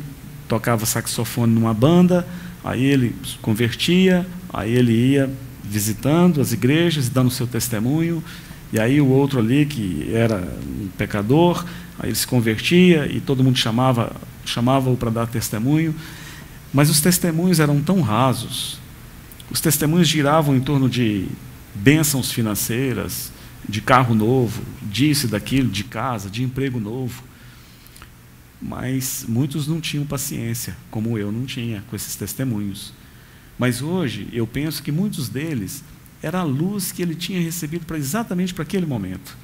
[0.47, 2.27] tocava saxofone numa banda,
[2.63, 5.31] aí ele convertia, aí ele ia
[5.69, 8.23] visitando as igrejas e dando seu testemunho,
[8.73, 11.65] e aí o outro ali que era um pecador,
[11.99, 15.95] aí ele se convertia e todo mundo chamava chamava-o para dar testemunho,
[16.73, 18.79] mas os testemunhos eram tão rasos.
[19.51, 21.27] Os testemunhos giravam em torno de
[21.75, 23.31] bênçãos financeiras,
[23.69, 27.23] de carro novo, disso e daquilo, de casa, de emprego novo.
[28.61, 32.93] Mas muitos não tinham paciência, como eu não tinha com esses testemunhos.
[33.59, 35.83] Mas hoje eu penso que muitos deles
[36.23, 39.37] era a luz que ele tinha recebido para exatamente para aquele momento.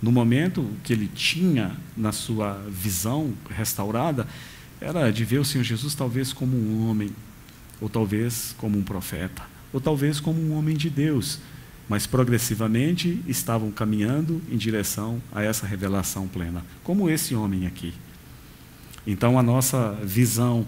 [0.00, 4.26] No momento que ele tinha na sua visão restaurada,
[4.80, 7.10] era de ver o Senhor Jesus talvez como um homem,
[7.80, 11.40] ou talvez como um profeta, ou talvez como um homem de Deus,
[11.88, 17.94] mas progressivamente estavam caminhando em direção a essa revelação plena, como esse homem aqui.
[19.06, 20.66] Então a nossa visão,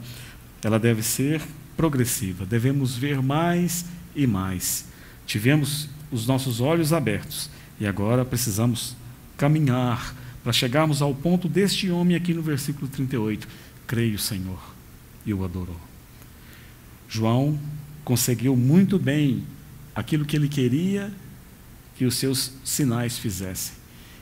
[0.62, 1.42] ela deve ser
[1.78, 2.44] progressiva.
[2.44, 4.84] Devemos ver mais e mais.
[5.24, 8.96] Tivemos os nossos olhos abertos e agora precisamos
[9.36, 13.46] caminhar para chegarmos ao ponto deste homem aqui no versículo 38.
[13.86, 14.58] Creio, Senhor,
[15.24, 15.80] e o adorou.
[17.08, 17.58] João
[18.04, 19.44] conseguiu muito bem
[19.94, 21.12] aquilo que ele queria
[21.96, 23.74] que os seus sinais fizessem.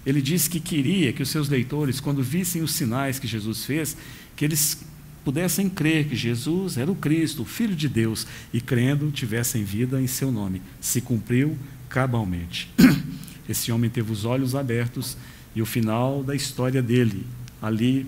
[0.04, 3.96] Ele disse que queria que os seus leitores, quando vissem os sinais que Jesus fez,
[4.36, 4.84] que eles
[5.26, 10.00] pudessem crer que Jesus era o Cristo, o Filho de Deus, e crendo tivessem vida
[10.00, 10.62] em seu nome.
[10.80, 11.58] Se cumpriu
[11.88, 12.70] cabalmente.
[13.48, 15.16] Esse homem teve os olhos abertos
[15.52, 17.26] e o final da história dele,
[17.60, 18.06] ali,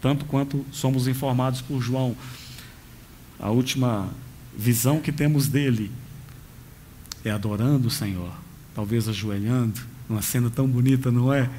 [0.00, 2.16] tanto quanto somos informados por João,
[3.40, 4.08] a última
[4.56, 5.90] visão que temos dele
[7.24, 8.32] é adorando o Senhor,
[8.76, 11.50] talvez ajoelhando, numa cena tão bonita, não é?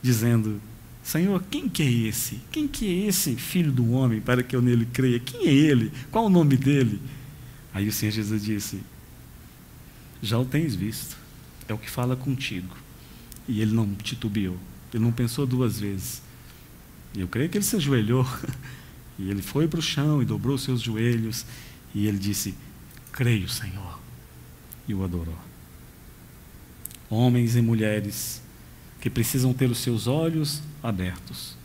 [0.00, 0.58] Dizendo:
[1.02, 2.40] Senhor, quem que é esse?
[2.50, 5.18] Quem que é esse filho do homem para que eu nele creia?
[5.18, 5.90] Quem é ele?
[6.10, 7.00] Qual o nome dele?
[7.74, 8.80] Aí o Senhor Jesus disse:
[10.22, 11.16] Já o tens visto,
[11.68, 12.76] é o que fala contigo.
[13.48, 14.56] E ele não titubeou,
[14.94, 16.22] ele não pensou duas vezes.
[17.14, 18.26] E eu creio que ele se ajoelhou.
[19.18, 21.44] E ele foi para o chão e dobrou seus joelhos.
[21.94, 22.54] E ele disse:
[23.12, 24.00] Creio, Senhor.
[24.88, 25.38] E o adorou.
[27.10, 28.42] Homens e mulheres
[29.00, 31.56] que precisam ter os seus olhos abertos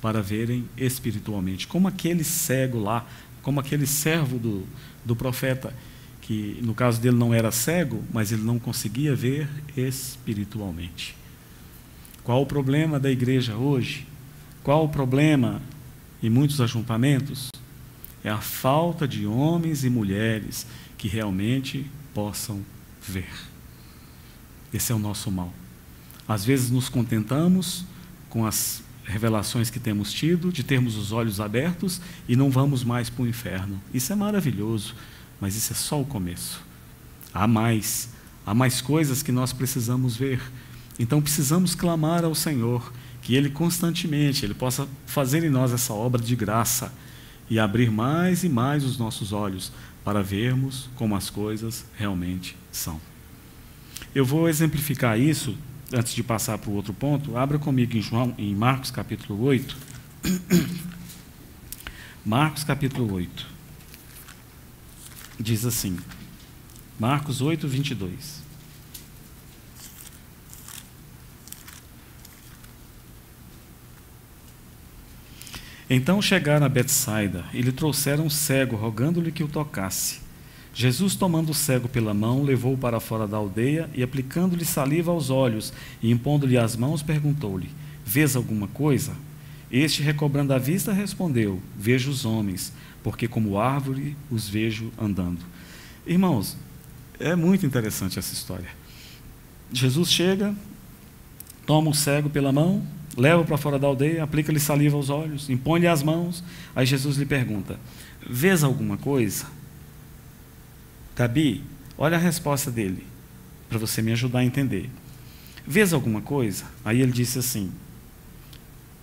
[0.00, 1.66] para verem espiritualmente.
[1.66, 3.06] Como aquele cego lá,
[3.42, 4.66] como aquele servo do,
[5.04, 5.74] do profeta,
[6.20, 11.16] que no caso dele não era cego, mas ele não conseguia ver espiritualmente.
[12.22, 14.06] Qual o problema da igreja hoje?
[14.62, 15.62] Qual o problema
[16.22, 17.50] em muitos ajuntamentos?
[18.22, 20.66] É a falta de homens e mulheres
[20.98, 22.62] que realmente possam
[23.00, 23.30] ver.
[24.74, 25.54] Esse é o nosso mal.
[26.28, 27.86] Às vezes nos contentamos
[28.28, 33.08] com as revelações que temos tido, de termos os olhos abertos e não vamos mais
[33.08, 33.80] para o inferno.
[33.92, 34.94] Isso é maravilhoso,
[35.40, 36.60] mas isso é só o começo.
[37.32, 38.10] Há mais,
[38.44, 40.40] há mais coisas que nós precisamos ver.
[40.98, 46.20] Então precisamos clamar ao Senhor que Ele constantemente Ele possa fazer em nós essa obra
[46.20, 46.92] de graça
[47.48, 49.72] e abrir mais e mais os nossos olhos
[50.04, 53.00] para vermos como as coisas realmente são.
[54.14, 55.56] Eu vou exemplificar isso
[55.92, 59.76] antes de passar para o outro ponto, abra comigo em, João, em Marcos capítulo 8.
[62.24, 63.46] Marcos capítulo 8.
[65.40, 65.96] Diz assim,
[66.98, 68.42] Marcos 8, 22.
[75.90, 80.27] Então chegaram a Betsaida e lhe trouxeram um cego, rogando-lhe que o tocasse.
[80.78, 85.28] Jesus, tomando o cego pela mão, levou-o para fora da aldeia e, aplicando-lhe saliva aos
[85.28, 87.68] olhos e impondo-lhe as mãos, perguntou-lhe:
[88.06, 89.12] Vês alguma coisa?
[89.72, 95.40] Este, recobrando a vista, respondeu: Vejo os homens, porque como árvore os vejo andando.
[96.06, 96.56] Irmãos,
[97.18, 98.68] é muito interessante essa história.
[99.72, 100.54] Jesus chega,
[101.66, 102.86] toma o cego pela mão,
[103.16, 106.44] leva para fora da aldeia, aplica-lhe saliva aos olhos, impõe-lhe as mãos.
[106.76, 107.80] Aí Jesus lhe pergunta:
[108.24, 109.57] Vês alguma coisa?
[111.18, 111.64] Gabi,
[111.98, 113.04] olha a resposta dele,
[113.68, 114.88] para você me ajudar a entender.
[115.66, 116.64] Vês alguma coisa?
[116.84, 117.72] Aí ele disse assim: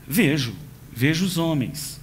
[0.08, 0.56] Vejo,
[0.94, 2.00] vejo os homens,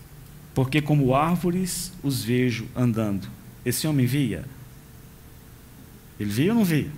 [0.54, 3.26] porque como árvores os vejo andando.
[3.64, 4.44] Esse homem via?
[6.20, 6.90] Ele via ou não via?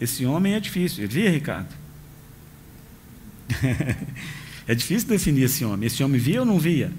[0.00, 1.02] Esse homem é difícil.
[1.02, 1.74] Ele via, Ricardo?
[4.68, 5.88] é difícil definir esse homem.
[5.88, 6.92] Esse homem via ou não via?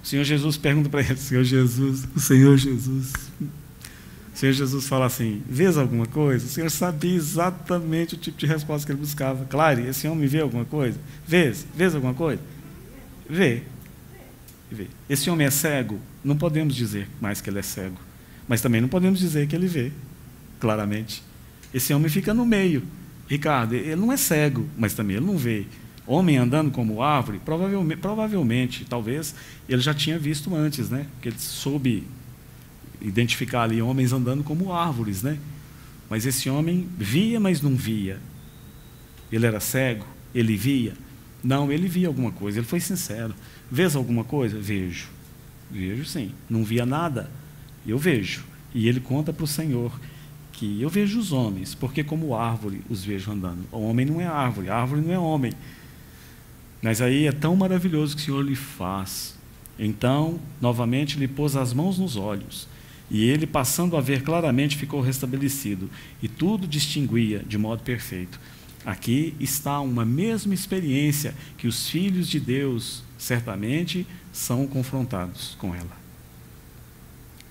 [0.00, 3.29] O Senhor Jesus pergunta para ele: Senhor Jesus, o Senhor Jesus.
[4.34, 6.46] O Senhor Jesus fala assim: Vês alguma coisa?
[6.46, 9.44] O Senhor sabia exatamente o tipo de resposta que ele buscava.
[9.46, 10.98] Claro, esse homem vê alguma coisa?
[11.26, 11.66] Vês?
[11.74, 12.40] Vês alguma coisa?
[13.28, 13.62] Vê.
[14.70, 14.86] vê.
[15.08, 15.98] Esse homem é cego?
[16.24, 17.98] Não podemos dizer mais que ele é cego.
[18.48, 19.92] Mas também não podemos dizer que ele vê,
[20.58, 21.22] claramente.
[21.72, 22.82] Esse homem fica no meio.
[23.28, 25.64] Ricardo, ele não é cego, mas também ele não vê.
[26.04, 29.32] Homem andando como árvore, provavelmente, provavelmente, talvez,
[29.68, 31.06] ele já tinha visto antes, né?
[31.12, 32.02] Porque ele soube
[33.00, 35.38] identificar ali homens andando como árvores, né?
[36.08, 38.18] Mas esse homem via, mas não via.
[39.30, 40.94] Ele era cego, ele via.
[41.42, 43.34] Não, ele via alguma coisa, ele foi sincero.
[43.70, 44.58] Vês alguma coisa?
[44.58, 45.08] Vejo.
[45.70, 46.32] Vejo sim.
[46.48, 47.30] Não via nada?
[47.86, 48.44] Eu vejo.
[48.74, 49.92] E ele conta para o Senhor
[50.52, 53.64] que eu vejo os homens, porque como árvore os vejo andando.
[53.72, 55.52] O homem não é árvore, árvore não é homem.
[56.82, 59.38] Mas aí é tão maravilhoso que o Senhor lhe faz.
[59.78, 62.68] Então, novamente, lhe pôs as mãos nos olhos.
[63.10, 65.90] E ele, passando a ver claramente, ficou restabelecido.
[66.22, 68.38] E tudo distinguia de modo perfeito.
[68.84, 76.00] Aqui está uma mesma experiência que os filhos de Deus certamente são confrontados com ela.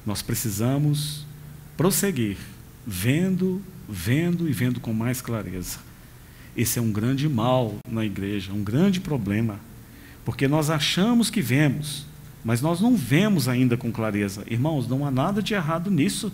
[0.05, 1.25] Nós precisamos
[1.77, 2.37] prosseguir
[2.85, 5.79] vendo, vendo e vendo com mais clareza.
[6.57, 9.59] Esse é um grande mal na igreja, um grande problema,
[10.25, 12.05] porque nós achamos que vemos,
[12.43, 14.43] mas nós não vemos ainda com clareza.
[14.47, 16.31] Irmãos, não há nada de errado nisso.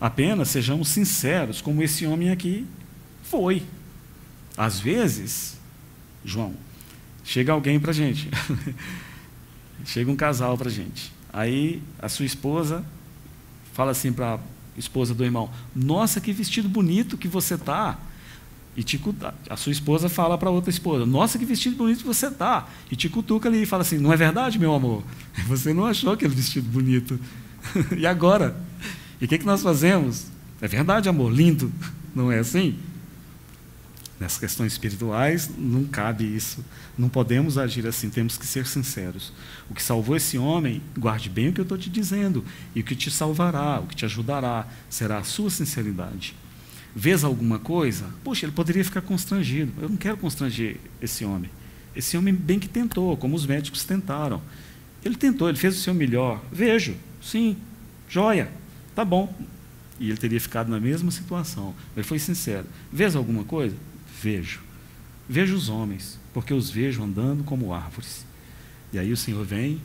[0.00, 2.66] Apenas sejamos sinceros, como esse homem aqui
[3.22, 3.62] foi.
[4.56, 5.58] Às vezes,
[6.24, 6.54] João,
[7.24, 8.28] chega alguém para a gente,
[9.84, 11.12] chega um casal para a gente.
[11.32, 12.84] Aí a sua esposa
[13.72, 14.38] fala assim para
[14.76, 17.98] esposa do irmão: Nossa, que vestido bonito que você está.
[18.78, 19.00] E te,
[19.50, 22.68] a sua esposa fala para outra esposa: Nossa, que vestido bonito você está.
[22.88, 25.02] E te cutuca ali e fala assim: Não é verdade, meu amor?
[25.48, 27.18] Você não achou aquele vestido bonito.
[27.98, 28.56] e agora?
[29.20, 30.28] E o que, que nós fazemos?
[30.60, 31.72] É verdade, amor, lindo.
[32.14, 32.78] Não é assim?
[34.18, 36.64] Nessas questões espirituais, não cabe isso.
[36.96, 39.32] Não podemos agir assim, temos que ser sinceros.
[39.70, 42.44] O que salvou esse homem, guarde bem o que eu estou te dizendo.
[42.74, 46.34] E o que te salvará, o que te ajudará, será a sua sinceridade.
[46.94, 48.06] Vês alguma coisa?
[48.24, 49.72] Poxa, ele poderia ficar constrangido.
[49.80, 51.50] Eu não quero constranger esse homem.
[51.94, 54.42] Esse homem bem que tentou, como os médicos tentaram.
[55.04, 56.42] Ele tentou, ele fez o seu melhor.
[56.50, 57.56] Vejo, sim,
[58.08, 58.50] joia,
[58.94, 59.32] tá bom.
[60.00, 61.74] E ele teria ficado na mesma situação.
[61.96, 62.66] Ele foi sincero.
[62.92, 63.76] Vês alguma coisa?
[64.22, 64.60] Vejo.
[65.28, 68.24] Vejo os homens, porque os vejo andando como árvores.
[68.92, 69.80] E aí o Senhor vem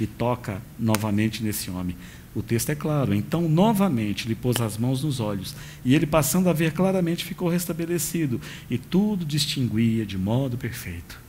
[0.00, 1.96] e toca novamente nesse homem.
[2.38, 3.12] O texto é claro.
[3.12, 7.48] Então, novamente, lhe pôs as mãos nos olhos, e ele, passando a ver claramente, ficou
[7.48, 11.20] restabelecido, e tudo distinguia de modo perfeito.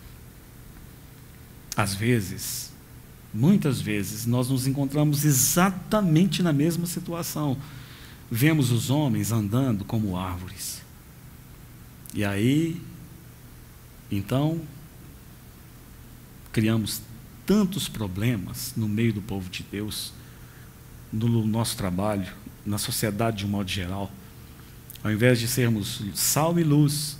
[1.75, 2.71] Às vezes,
[3.33, 7.57] muitas vezes, nós nos encontramos exatamente na mesma situação.
[8.29, 10.83] Vemos os homens andando como árvores.
[12.13, 12.79] E aí,
[14.11, 14.61] então,
[16.51, 17.01] criamos
[17.47, 20.13] tantos problemas no meio do povo de Deus,
[21.11, 22.27] no nosso trabalho,
[22.65, 24.11] na sociedade de um modo geral.
[25.03, 27.17] Ao invés de sermos sal e luz,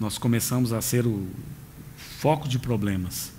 [0.00, 1.28] nós começamos a ser o
[1.96, 3.32] foco de problemas.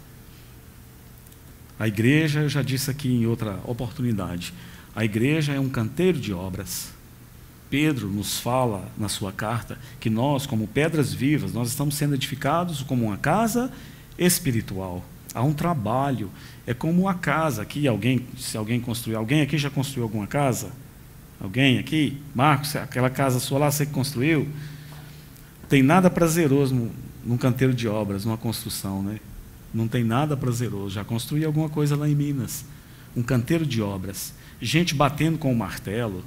[1.79, 4.53] A igreja, eu já disse aqui em outra oportunidade,
[4.95, 6.91] a igreja é um canteiro de obras.
[7.69, 12.81] Pedro nos fala na sua carta que nós, como pedras vivas, nós estamos sendo edificados
[12.81, 13.71] como uma casa
[14.17, 15.05] espiritual.
[15.33, 16.31] Há um trabalho,
[16.69, 20.69] é como uma casa aqui, alguém, se alguém construiu, alguém aqui já construiu alguma casa?
[21.41, 22.21] Alguém aqui?
[22.35, 24.47] Marcos, aquela casa sua lá você que construiu?
[25.67, 26.91] Tem nada prazeroso
[27.25, 29.19] num canteiro de obras, numa construção, né?
[29.73, 30.93] Não tem nada prazeroso.
[30.93, 32.63] Já construí alguma coisa lá em Minas,
[33.17, 36.23] um canteiro de obras, gente batendo com o martelo,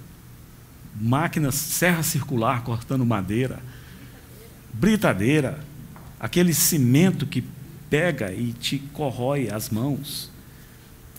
[1.01, 3.61] máquinas serra circular cortando madeira,
[4.72, 5.61] britadeira,
[6.18, 7.45] aquele cimento que
[7.88, 10.32] pega e te corrói as mãos.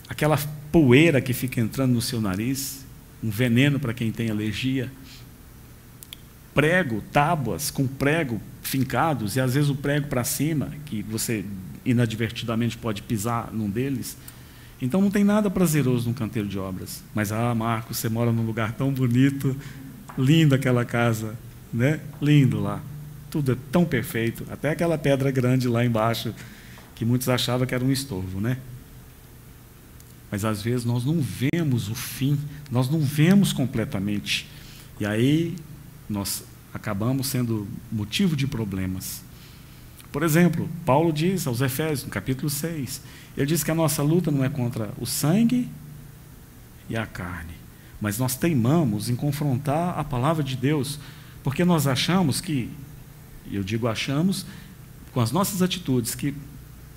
[0.08, 0.38] Aquela
[0.70, 2.84] poeira que fica entrando no seu nariz,
[3.22, 4.90] um veneno para quem tem alergia.
[6.54, 11.44] Prego, tábuas com prego fincados, e às vezes o prego para cima, que você
[11.84, 14.16] inadvertidamente pode pisar num deles.
[14.80, 17.02] Então não tem nada prazeroso num canteiro de obras.
[17.14, 19.56] Mas, ah, Marcos, você mora num lugar tão bonito,
[20.18, 21.34] lindo aquela casa,
[21.72, 22.00] né?
[22.20, 22.82] Lindo lá.
[23.30, 26.34] Tudo é tão perfeito, até aquela pedra grande lá embaixo,
[26.94, 28.58] que muitos achavam que era um estorvo, né?
[30.34, 32.36] Mas às vezes nós não vemos o fim,
[32.68, 34.50] nós não vemos completamente.
[34.98, 35.54] E aí
[36.10, 39.22] nós acabamos sendo motivo de problemas.
[40.10, 43.00] Por exemplo, Paulo diz aos Efésios, no capítulo 6,
[43.36, 45.68] ele diz que a nossa luta não é contra o sangue
[46.90, 47.54] e a carne,
[48.00, 50.98] mas nós teimamos em confrontar a palavra de Deus,
[51.44, 52.68] porque nós achamos que,
[53.52, 54.44] eu digo achamos,
[55.12, 56.34] com as nossas atitudes, que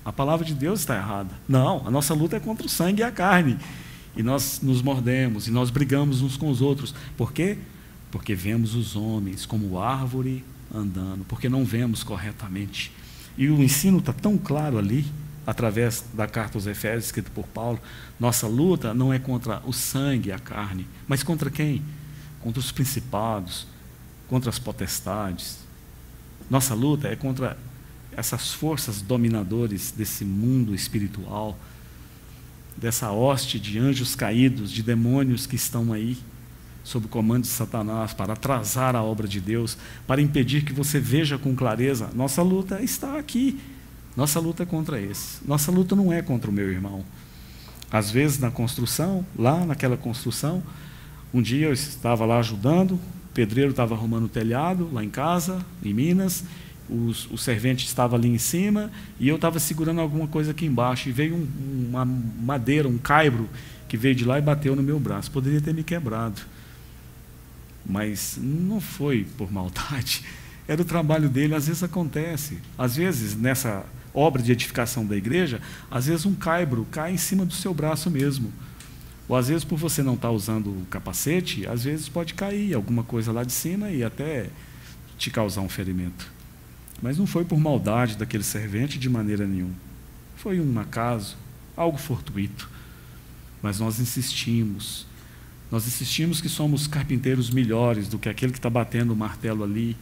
[0.08, 1.28] a palavra de Deus está errada.
[1.46, 3.58] Não, a nossa luta é contra o sangue e a carne.
[4.16, 6.94] E nós nos mordemos, e nós brigamos uns com os outros.
[7.14, 7.58] Por quê?
[8.10, 10.42] Porque vemos os homens como árvore
[10.74, 12.90] andando, porque não vemos corretamente.
[13.36, 15.04] E o ensino está tão claro ali,
[15.46, 17.78] através da carta aos Efésios, escrita por Paulo.
[18.18, 21.82] Nossa luta não é contra o sangue e a carne, mas contra quem?
[22.40, 23.66] Contra os principados,
[24.26, 25.58] contra as potestades.
[26.48, 27.58] Nossa luta é contra
[28.18, 31.56] essas forças dominadores desse mundo espiritual,
[32.76, 36.18] dessa hoste de anjos caídos, de demônios que estão aí
[36.82, 40.98] sob o comando de Satanás, para atrasar a obra de Deus, para impedir que você
[40.98, 42.10] veja com clareza.
[42.14, 43.60] Nossa luta está aqui.
[44.16, 45.38] Nossa luta é contra esse.
[45.46, 47.04] Nossa luta não é contra o meu irmão.
[47.92, 50.62] Às vezes, na construção, lá naquela construção,
[51.32, 53.00] um dia eu estava lá ajudando, o
[53.34, 56.42] pedreiro estava arrumando o telhado, lá em casa, em Minas,
[56.88, 61.08] os, o servente estava ali em cima e eu estava segurando alguma coisa aqui embaixo.
[61.08, 63.48] E veio um, uma madeira, um caibro,
[63.88, 65.30] que veio de lá e bateu no meu braço.
[65.30, 66.40] Poderia ter me quebrado
[67.88, 70.22] mas não foi por maldade.
[70.68, 72.58] Era o trabalho dele, às vezes acontece.
[72.76, 75.60] Às vezes, nessa obra de edificação da igreja,
[75.90, 78.52] às vezes um caibro cai em cima do seu braço mesmo.
[79.26, 83.02] Ou às vezes, por você não estar usando o capacete, às vezes pode cair alguma
[83.02, 84.50] coisa lá de cima e até
[85.16, 86.30] te causar um ferimento.
[87.02, 89.74] Mas não foi por maldade daquele servente de maneira nenhuma.
[90.36, 91.36] Foi um acaso,
[91.76, 92.68] algo fortuito.
[93.62, 95.06] Mas nós insistimos,
[95.70, 99.96] nós insistimos que somos carpinteiros melhores do que aquele que está batendo o martelo ali,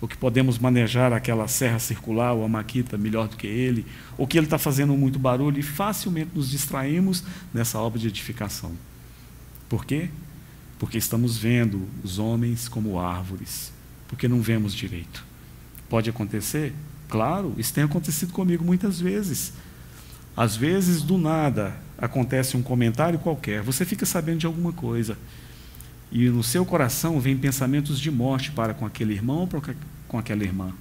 [0.00, 3.86] ou que podemos manejar aquela serra circular ou a maquita melhor do que ele,
[4.18, 7.22] ou que ele está fazendo muito barulho e facilmente nos distraímos
[7.54, 8.72] nessa obra de edificação.
[9.68, 10.10] Por quê?
[10.76, 13.72] Porque estamos vendo os homens como árvores,
[14.08, 15.24] porque não vemos direito.
[15.92, 16.72] Pode acontecer?
[17.06, 19.52] Claro, isso tem acontecido comigo muitas vezes.
[20.34, 25.18] Às vezes, do nada, acontece um comentário qualquer, você fica sabendo de alguma coisa.
[26.10, 29.74] E no seu coração vem pensamentos de morte para com aquele irmão ou para
[30.08, 30.72] com aquela irmã.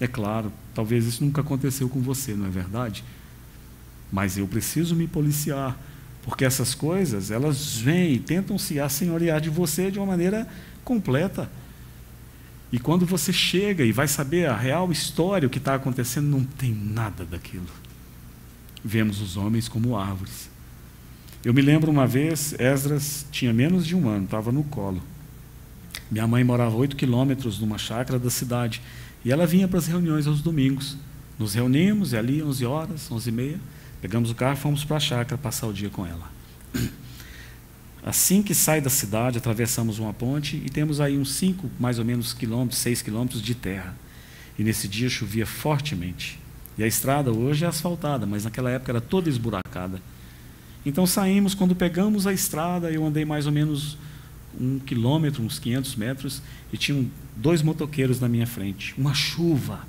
[0.00, 3.04] É claro, talvez isso nunca aconteceu com você, não é verdade?
[4.10, 5.78] Mas eu preciso me policiar,
[6.22, 10.48] porque essas coisas, elas vêm e tentam se assenhorear de você de uma maneira
[10.82, 11.46] completa.
[12.72, 16.42] E quando você chega e vai saber a real história, o que está acontecendo, não
[16.42, 17.66] tem nada daquilo.
[18.84, 20.50] Vemos os homens como árvores.
[21.44, 25.00] Eu me lembro uma vez, Esdras tinha menos de um ano, estava no colo.
[26.10, 28.82] Minha mãe morava oito quilômetros numa chácara da cidade
[29.24, 30.96] e ela vinha para as reuniões aos domingos.
[31.38, 33.60] Nos reunimos e ali, 11 horas, 11 e meia,
[34.00, 36.30] pegamos o carro e fomos para a chácara passar o dia com ela.
[38.06, 42.04] Assim que sai da cidade, atravessamos uma ponte e temos aí uns 5, mais ou
[42.04, 43.96] menos, quilômetros, 6 quilômetros de terra.
[44.56, 46.38] E nesse dia chovia fortemente.
[46.78, 50.00] E a estrada hoje é asfaltada, mas naquela época era toda esburacada.
[50.84, 53.98] Então saímos, quando pegamos a estrada, eu andei mais ou menos
[54.58, 56.42] um quilômetro, uns 500 metros,
[56.72, 58.94] e tinham dois motoqueiros na minha frente.
[58.96, 59.80] Uma chuva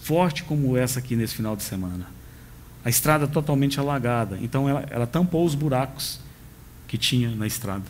[0.00, 2.06] forte como essa aqui nesse final de semana.
[2.84, 4.38] A estrada totalmente alagada.
[4.40, 6.20] Então ela, ela tampou os buracos
[6.92, 7.86] que tinha na estrada.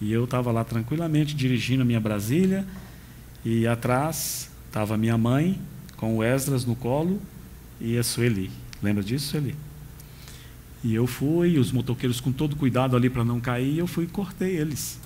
[0.00, 2.66] E eu estava lá tranquilamente dirigindo a minha Brasília,
[3.44, 5.60] e atrás estava minha mãe
[5.98, 7.20] com o Esdras no colo
[7.78, 8.50] e a Sueli.
[8.82, 9.54] Lembra disso, Sueli?
[10.82, 14.08] E eu fui, os motoqueiros com todo cuidado ali para não cair, eu fui e
[14.08, 14.98] cortei eles.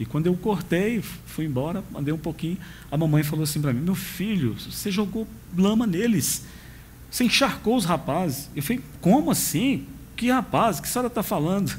[0.00, 2.56] E quando eu cortei, fui embora, andei um pouquinho,
[2.90, 6.46] a mamãe falou assim para mim: Meu filho, você jogou lama neles.
[7.10, 8.48] Você encharcou os rapazes.
[8.56, 9.84] Eu falei: Como assim?
[10.16, 10.80] Que rapaz?
[10.80, 11.78] Que senhora está falando?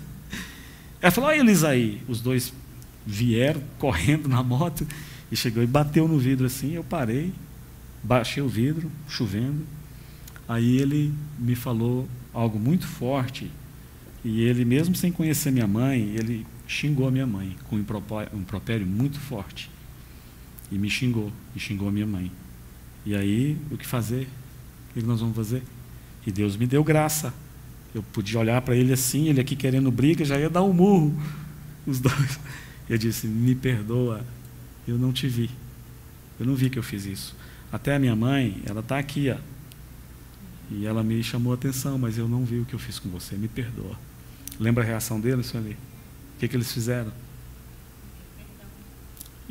[1.02, 2.02] Ela falou: Olha eles aí.
[2.08, 2.54] Os dois
[3.06, 4.88] vieram correndo na moto
[5.32, 6.74] e chegou e bateu no vidro assim.
[6.74, 7.34] Eu parei,
[8.04, 9.66] baixei o vidro, chovendo.
[10.48, 13.50] Aí ele me falou algo muito forte,
[14.24, 18.86] e ele, mesmo sem conhecer minha mãe, ele xingou a minha mãe com um impropério
[18.86, 19.70] muito forte.
[20.72, 22.32] E me xingou, e xingou a minha mãe.
[23.06, 24.28] E aí, o que fazer?
[24.89, 25.62] O que nós vamos fazer?
[26.26, 27.32] E Deus me deu graça.
[27.96, 31.18] Eu podia olhar para ele assim, ele aqui querendo briga, já ia dar um murro.
[31.88, 32.39] Os dois.
[32.89, 34.24] Eu disse: Me perdoa,
[34.88, 35.50] eu não te vi.
[36.39, 37.36] Eu não vi que eu fiz isso.
[37.72, 39.38] Até a minha mãe, ela está aqui, ó.
[40.70, 43.10] E ela me chamou a atenção, mas eu não vi o que eu fiz com
[43.10, 43.98] você, me perdoa.
[44.60, 45.74] Lembra a reação dele, senhor ali?
[46.36, 47.12] O que, que eles fizeram?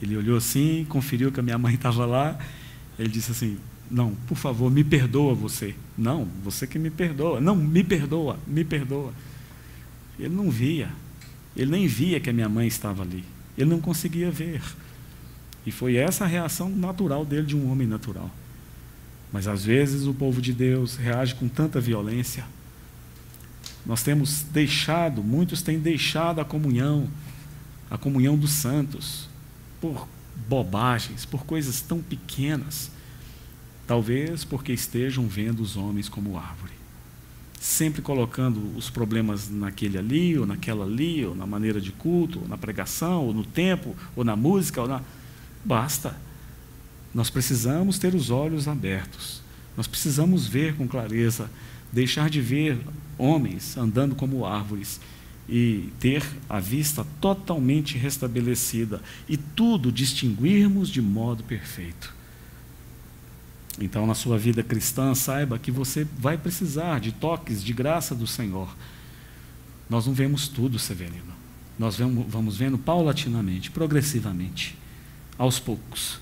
[0.01, 2.39] Ele olhou assim, conferiu que a minha mãe estava lá.
[2.97, 3.59] Ele disse assim:
[3.91, 5.75] Não, por favor, me perdoa você.
[5.97, 7.41] Não, você que me perdoa.
[7.41, 9.13] Não, me perdoa, me perdoa.
[10.19, 10.91] Ele não via.
[11.57, 13.25] Ele nem via que a minha mãe estava ali.
[13.57, 14.63] Ele não conseguia ver.
[15.67, 18.31] E foi essa a reação natural dele, de um homem natural.
[19.33, 22.45] Mas às vezes o povo de Deus reage com tanta violência.
[23.85, 27.09] Nós temos deixado, muitos têm deixado a comunhão,
[27.91, 29.29] a comunhão dos santos,
[29.81, 30.09] por
[30.49, 32.91] bobagens, por coisas tão pequenas.
[33.87, 36.73] Talvez porque estejam vendo os homens como árvore.
[37.61, 42.49] Sempre colocando os problemas naquele ali, ou naquela ali, ou na maneira de culto, ou
[42.49, 45.03] na pregação, ou no tempo, ou na música, ou na.
[45.65, 46.17] Basta.
[47.15, 49.41] Nós precisamos ter os olhos abertos.
[49.77, 51.51] Nós precisamos ver com clareza,
[51.93, 52.79] deixar de ver
[53.19, 55.01] homens andando como árvores
[55.49, 62.15] e ter a vista totalmente restabelecida e tudo distinguirmos de modo perfeito.
[63.81, 68.27] Então, na sua vida cristã, saiba que você vai precisar de toques de graça do
[68.27, 68.69] Senhor.
[69.91, 71.35] Nós não vemos tudo, Severino.
[71.79, 74.79] Nós vamos vendo paulatinamente, progressivamente,
[75.37, 76.21] aos poucos.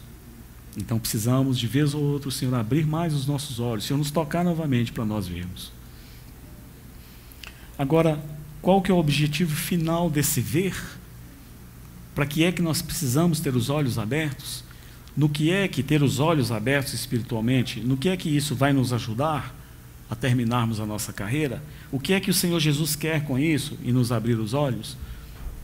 [0.76, 3.98] Então, precisamos, de vez ou outra, o Senhor abrir mais os nossos olhos, o Senhor
[3.98, 5.70] nos tocar novamente para nós vermos.
[7.78, 8.18] Agora,
[8.62, 10.74] qual que é o objetivo final desse ver?
[12.14, 14.64] Para que é que nós precisamos ter os olhos abertos?
[15.16, 18.72] No que é que ter os olhos abertos espiritualmente, no que é que isso vai
[18.72, 19.54] nos ajudar
[20.08, 21.62] a terminarmos a nossa carreira?
[21.90, 24.96] O que é que o Senhor Jesus quer com isso e nos abrir os olhos?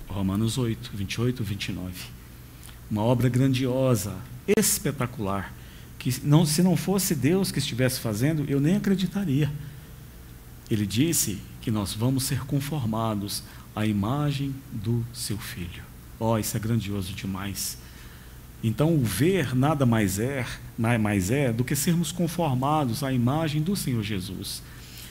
[0.06, 1.92] Romanos 8, 28, 29.
[2.90, 4.14] Uma obra grandiosa,
[4.56, 5.54] espetacular,
[5.98, 9.52] que não, se não fosse Deus que estivesse fazendo, eu nem acreditaria.
[10.70, 13.42] Ele disse que nós vamos ser conformados
[13.74, 15.82] à imagem do seu filho.
[16.18, 17.78] Oh, isso é grandioso demais.
[18.62, 20.44] Então, o ver nada mais é,
[20.76, 24.62] mais é do que sermos conformados à imagem do Senhor Jesus.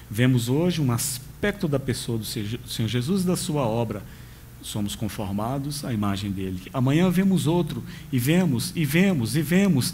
[0.10, 4.04] Vemos hoje um aspecto da pessoa do Senhor Jesus e da sua obra.
[4.62, 6.62] Somos conformados à imagem dele.
[6.74, 9.94] Amanhã vemos outro, e vemos, e vemos, e vemos,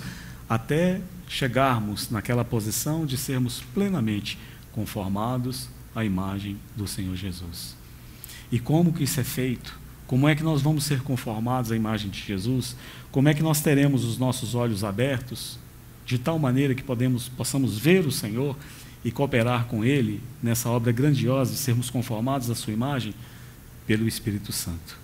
[0.49, 4.37] até chegarmos naquela posição de sermos plenamente
[4.71, 7.75] conformados a imagem do Senhor Jesus.
[8.51, 9.82] E como que isso é feito?
[10.13, 12.75] Como é que nós vamos ser conformados à imagem de Jesus?
[13.11, 15.57] Como é que nós teremos os nossos olhos abertos
[16.05, 18.55] de tal maneira que podemos, possamos ver o Senhor
[19.03, 23.15] e cooperar com Ele nessa obra grandiosa e sermos conformados à Sua imagem?
[23.87, 24.99] Pelo Espírito Santo.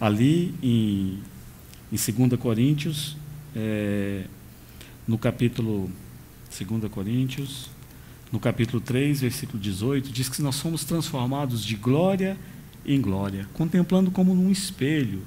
[0.00, 1.18] Ali em,
[1.92, 3.18] em 2 Coríntios,
[3.54, 4.24] é,
[5.06, 5.90] no capítulo
[6.58, 7.68] 2 Coríntios,
[8.32, 12.34] no capítulo 3, versículo 18, diz que nós somos transformados de glória
[12.88, 15.22] em glória, contemplando como num espelho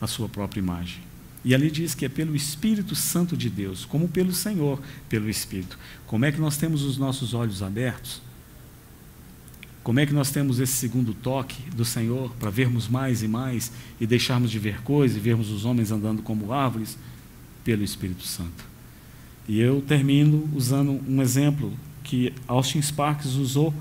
[0.00, 1.00] a sua própria imagem.
[1.44, 5.78] E ali diz que é pelo Espírito Santo de Deus, como pelo Senhor, pelo Espírito.
[6.06, 8.22] Como é que nós temos os nossos olhos abertos?
[9.82, 13.72] Como é que nós temos esse segundo toque do Senhor para vermos mais e mais
[14.00, 16.96] e deixarmos de ver coisas e vermos os homens andando como árvores?
[17.64, 18.64] Pelo Espírito Santo.
[19.48, 21.72] E eu termino usando um exemplo
[22.04, 23.74] que Austin Sparks usou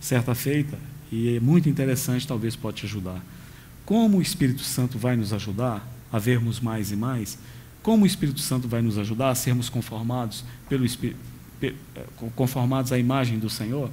[0.00, 0.78] certa feita,
[1.10, 3.22] e é muito interessante, talvez pode te ajudar.
[3.84, 7.38] Como o Espírito Santo vai nos ajudar a vermos mais e mais?
[7.82, 10.84] Como o Espírito Santo vai nos ajudar a sermos conformados pelo
[11.62, 11.74] eh,
[12.36, 13.90] conformados à imagem do Senhor?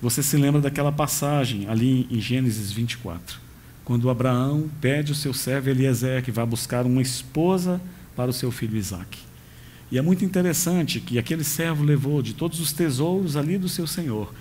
[0.00, 3.38] Você se lembra daquela passagem ali em Gênesis 24,
[3.84, 7.80] quando Abraão pede o seu servo Eliezer que vá buscar uma esposa
[8.14, 9.18] para o seu filho Isaque.
[9.90, 13.86] E é muito interessante que aquele servo levou de todos os tesouros ali do seu
[13.86, 14.32] senhor.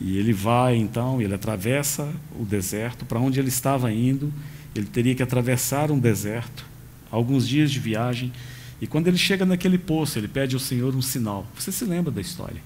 [0.00, 4.32] E ele vai então, ele atravessa o deserto, para onde ele estava indo,
[4.74, 6.64] ele teria que atravessar um deserto,
[7.10, 8.32] alguns dias de viagem,
[8.80, 11.46] e quando ele chega naquele poço, ele pede ao Senhor um sinal.
[11.56, 12.60] Você se lembra da história?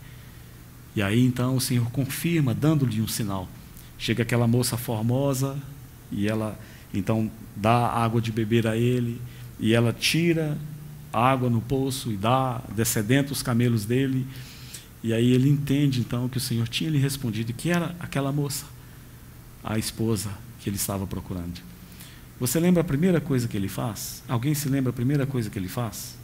[0.94, 3.46] E aí então o Senhor confirma, dando-lhe um sinal.
[3.98, 5.58] Chega aquela moça formosa,
[6.10, 6.58] e ela
[6.94, 9.20] então dá água de beber a ele,
[9.60, 10.56] e ela tira
[11.12, 14.26] água no poço e dá, descedenta os camelos dele.
[15.06, 18.66] E aí ele entende então que o Senhor tinha lhe respondido que era aquela moça,
[19.62, 21.60] a esposa que ele estava procurando.
[22.40, 24.24] Você lembra a primeira coisa que ele faz?
[24.26, 26.16] Alguém se lembra a primeira coisa que ele faz?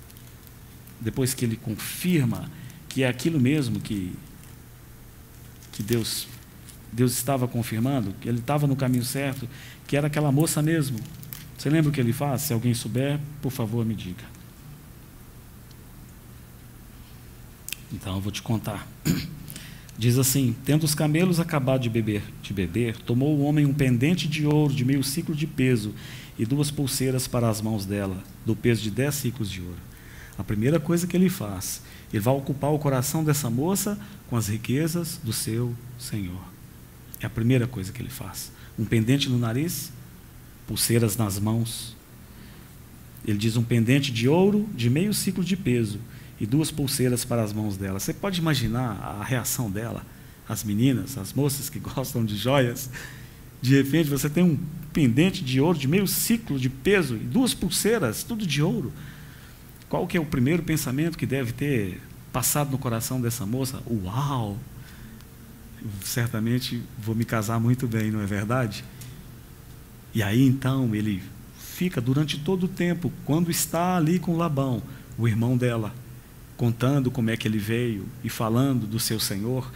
[1.01, 2.51] Depois que ele confirma
[2.89, 4.13] que é aquilo mesmo que,
[5.71, 6.27] que Deus,
[6.93, 9.49] Deus estava confirmando, que ele estava no caminho certo,
[9.87, 10.99] que era aquela moça mesmo.
[11.57, 12.43] Você lembra o que ele faz?
[12.43, 14.32] Se alguém souber, por favor, me diga.
[17.93, 18.89] Então eu vou te contar.
[19.99, 24.27] Diz assim: Tendo os camelos acabado de beber, de beber, tomou o homem um pendente
[24.27, 25.95] de ouro de meio ciclo de peso
[26.39, 29.77] e duas pulseiras para as mãos dela, do peso de dez ciclos de ouro.
[30.39, 31.83] A primeira coisa que ele faz,
[32.13, 36.43] ele vai ocupar o coração dessa moça com as riquezas do seu Senhor.
[37.21, 38.51] É a primeira coisa que ele faz.
[38.79, 39.93] Um pendente no nariz,
[40.67, 41.95] pulseiras nas mãos.
[43.27, 46.01] Ele diz um pendente de ouro de meio ciclo de peso
[46.43, 48.01] e duas pulseiras para as mãos dela.
[48.01, 50.05] Você pode imaginar a reação dela,
[50.49, 52.91] as meninas, as moças que gostam de joias.
[53.63, 54.59] De repente você tem um
[54.93, 58.93] pendente de ouro de meio ciclo de peso e duas pulseiras, tudo de ouro.
[59.89, 63.81] Qual que é o primeiro pensamento que deve ter passado no coração dessa moça?
[63.89, 64.59] Uau!
[66.03, 68.85] Certamente vou me casar muito bem, não é verdade?
[70.13, 71.23] E aí então ele
[71.57, 74.83] fica durante todo o tempo, quando está ali com Labão,
[75.17, 75.95] o irmão dela,
[76.63, 79.69] contando como é que ele veio e falando do seu Senhor.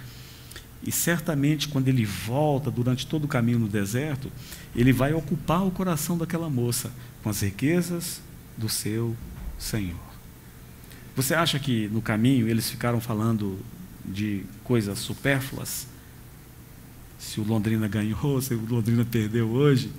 [0.84, 4.30] E certamente, quando ele volta durante todo o caminho no deserto,
[4.72, 6.93] ele vai ocupar o coração daquela moça
[7.24, 8.22] com as riquezas
[8.57, 9.16] do seu
[9.59, 9.99] Senhor.
[11.16, 13.59] Você acha que no caminho eles ficaram falando
[14.05, 15.89] de coisas supérfluas?
[17.18, 19.91] Se o Londrina ganhou, se o Londrina perdeu hoje,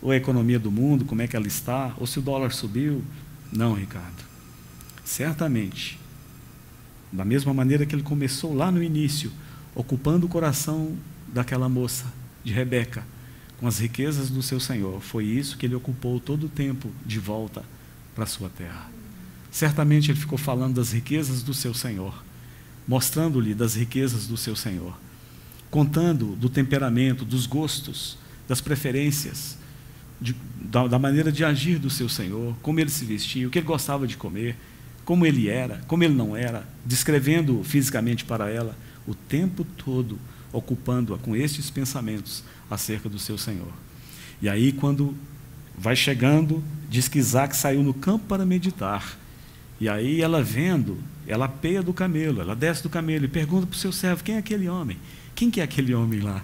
[0.00, 3.04] ou a economia do mundo, como é que ela está, ou se o dólar subiu?
[3.52, 4.24] Não, Ricardo.
[5.04, 6.00] Certamente,
[7.12, 9.32] da mesma maneira que ele começou lá no início,
[9.74, 10.96] ocupando o coração
[11.32, 12.06] daquela moça,
[12.44, 13.04] de Rebeca,
[13.58, 15.00] com as riquezas do seu Senhor.
[15.00, 17.62] Foi isso que ele ocupou todo o tempo de volta
[18.14, 18.88] para a sua terra.
[19.50, 22.24] Certamente ele ficou falando das riquezas do seu Senhor,
[22.86, 24.96] mostrando-lhe das riquezas do seu Senhor,
[25.70, 28.16] contando do temperamento, dos gostos,
[28.48, 29.58] das preferências,
[30.20, 33.58] de, da, da maneira de agir do seu Senhor, como ele se vestia, o que
[33.58, 34.56] ele gostava de comer
[35.10, 38.76] como ele era, como ele não era, descrevendo fisicamente para ela,
[39.08, 40.16] o tempo todo
[40.52, 43.72] ocupando-a com estes pensamentos acerca do seu Senhor.
[44.40, 45.12] E aí, quando
[45.76, 49.18] vai chegando, diz que Isaac saiu no campo para meditar.
[49.80, 53.74] E aí, ela vendo, ela peia do camelo, ela desce do camelo e pergunta para
[53.74, 54.96] o seu servo: quem é aquele homem?
[55.34, 56.40] Quem que é aquele homem lá?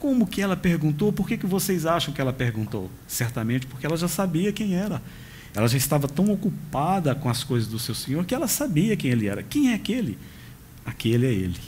[0.00, 1.12] Como que ela perguntou?
[1.12, 2.90] Por que, que vocês acham que ela perguntou?
[3.06, 5.00] Certamente porque ela já sabia quem era.
[5.54, 9.10] Ela já estava tão ocupada com as coisas do seu Senhor que ela sabia quem
[9.10, 9.42] ele era.
[9.42, 10.18] Quem é aquele?
[10.84, 11.60] Aquele é ele.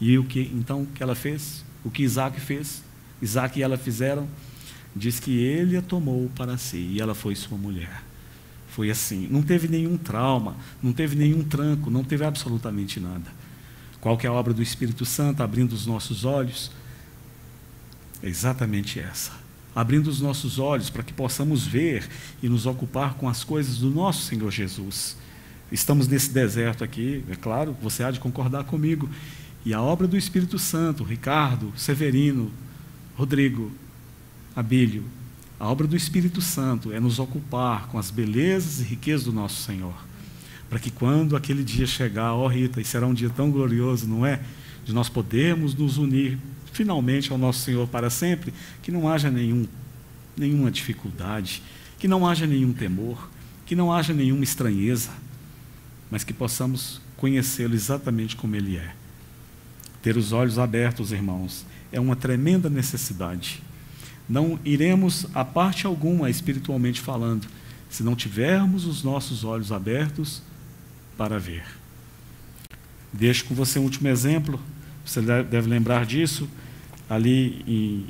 [0.00, 1.64] E o que então que ela fez?
[1.84, 2.82] O que Isaac fez?
[3.20, 4.28] Isaac e ela fizeram?
[4.94, 8.02] Diz que ele a tomou para si e ela foi sua mulher.
[8.68, 9.26] Foi assim.
[9.30, 13.32] Não teve nenhum trauma, não teve nenhum tranco, não teve absolutamente nada.
[14.00, 16.70] Qual que é a obra do Espírito Santo abrindo os nossos olhos?
[18.22, 19.47] É exatamente essa
[19.78, 22.04] abrindo os nossos olhos para que possamos ver
[22.42, 25.16] e nos ocupar com as coisas do nosso Senhor Jesus.
[25.70, 29.08] Estamos nesse deserto aqui, é claro, você há de concordar comigo.
[29.64, 32.50] E a obra do Espírito Santo, Ricardo, Severino,
[33.16, 33.70] Rodrigo,
[34.56, 35.04] Abílio,
[35.60, 39.62] a obra do Espírito Santo é nos ocupar com as belezas e riquezas do nosso
[39.62, 39.94] Senhor.
[40.68, 44.08] Para que quando aquele dia chegar, ó oh Rita, e será um dia tão glorioso,
[44.08, 44.40] não é?
[44.84, 46.36] De nós podermos nos unir
[46.72, 48.52] finalmente ao nosso Senhor para sempre,
[48.82, 49.66] que não haja nenhum,
[50.36, 51.62] nenhuma dificuldade,
[51.98, 53.28] que não haja nenhum temor,
[53.66, 55.10] que não haja nenhuma estranheza,
[56.10, 58.94] mas que possamos conhecê-lo exatamente como ele é.
[60.02, 63.62] Ter os olhos abertos, irmãos, é uma tremenda necessidade.
[64.28, 67.46] Não iremos a parte alguma espiritualmente falando,
[67.90, 70.42] se não tivermos os nossos olhos abertos
[71.16, 71.64] para ver.
[73.12, 74.60] Deixo com você um último exemplo,
[75.08, 76.46] você deve lembrar disso
[77.08, 77.64] ali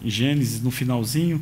[0.05, 1.41] em, Gênesis, no finalzinho,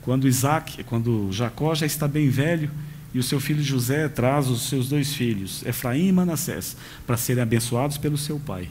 [0.00, 2.70] quando Isaac, quando Jacó já está bem velho,
[3.12, 6.76] e o seu filho José traz os seus dois filhos, Efraim e Manassés,
[7.06, 8.68] para serem abençoados pelo seu pai.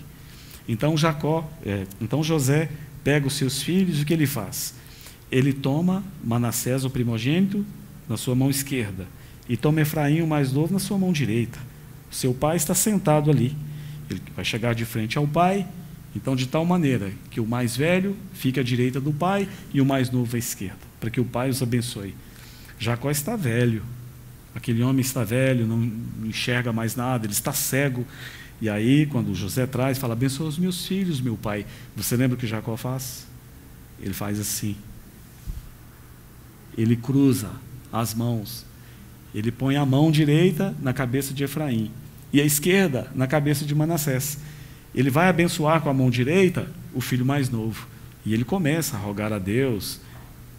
[0.67, 2.69] Então Jacó, é, então José
[3.03, 4.73] pega os seus filhos, e o que ele faz?
[5.31, 7.63] Ele toma Manassés, o primogênito,
[8.09, 9.05] na sua mão esquerda,
[9.47, 11.59] e toma Efraim, o mais novo, na sua mão direita.
[12.09, 13.55] Seu pai está sentado ali.
[14.09, 15.67] Ele vai chegar de frente ao pai
[16.15, 19.85] então, de tal maneira que o mais velho fique à direita do pai e o
[19.85, 22.13] mais novo à esquerda, para que o pai os abençoe.
[22.77, 23.83] Jacó está velho,
[24.55, 25.91] Aquele homem está velho, não
[26.27, 28.05] enxerga mais nada, ele está cego.
[28.61, 31.65] E aí, quando José traz, fala: Abençoa os meus filhos, meu pai.
[31.95, 33.25] Você lembra o que Jacó faz?
[33.99, 34.75] Ele faz assim.
[36.77, 37.49] Ele cruza
[37.91, 38.65] as mãos.
[39.33, 41.91] Ele põe a mão direita na cabeça de Efraim
[42.31, 44.37] e a esquerda na cabeça de Manassés.
[44.93, 47.87] Ele vai abençoar com a mão direita o filho mais novo.
[48.25, 49.99] E ele começa a rogar a Deus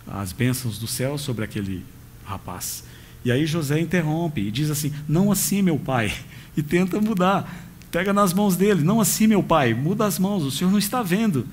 [0.06, 1.84] as bênçãos do céu sobre aquele
[2.24, 2.84] rapaz.
[3.24, 6.12] E aí José interrompe e diz assim: Não assim, meu pai.
[6.56, 7.52] E tenta mudar.
[7.90, 9.74] Pega nas mãos dele: Não assim, meu pai.
[9.74, 11.46] Muda as mãos, o senhor não está vendo.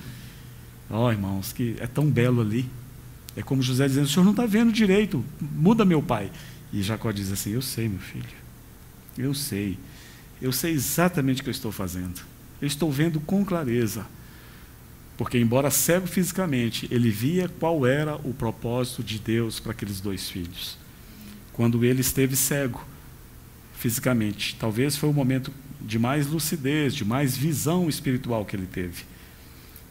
[0.89, 2.69] Ó, oh, irmãos, que é tão belo ali.
[3.35, 5.23] É como José dizendo: O senhor não está vendo direito.
[5.39, 6.29] Muda, meu pai.
[6.73, 8.25] E Jacó diz assim: Eu sei, meu filho.
[9.17, 9.77] Eu sei.
[10.41, 12.21] Eu sei exatamente o que eu estou fazendo.
[12.61, 14.05] Eu estou vendo com clareza.
[15.17, 20.29] Porque, embora cego fisicamente, ele via qual era o propósito de Deus para aqueles dois
[20.29, 20.77] filhos.
[21.53, 22.83] Quando ele esteve cego
[23.77, 29.03] fisicamente, talvez foi o momento de mais lucidez, de mais visão espiritual que ele teve.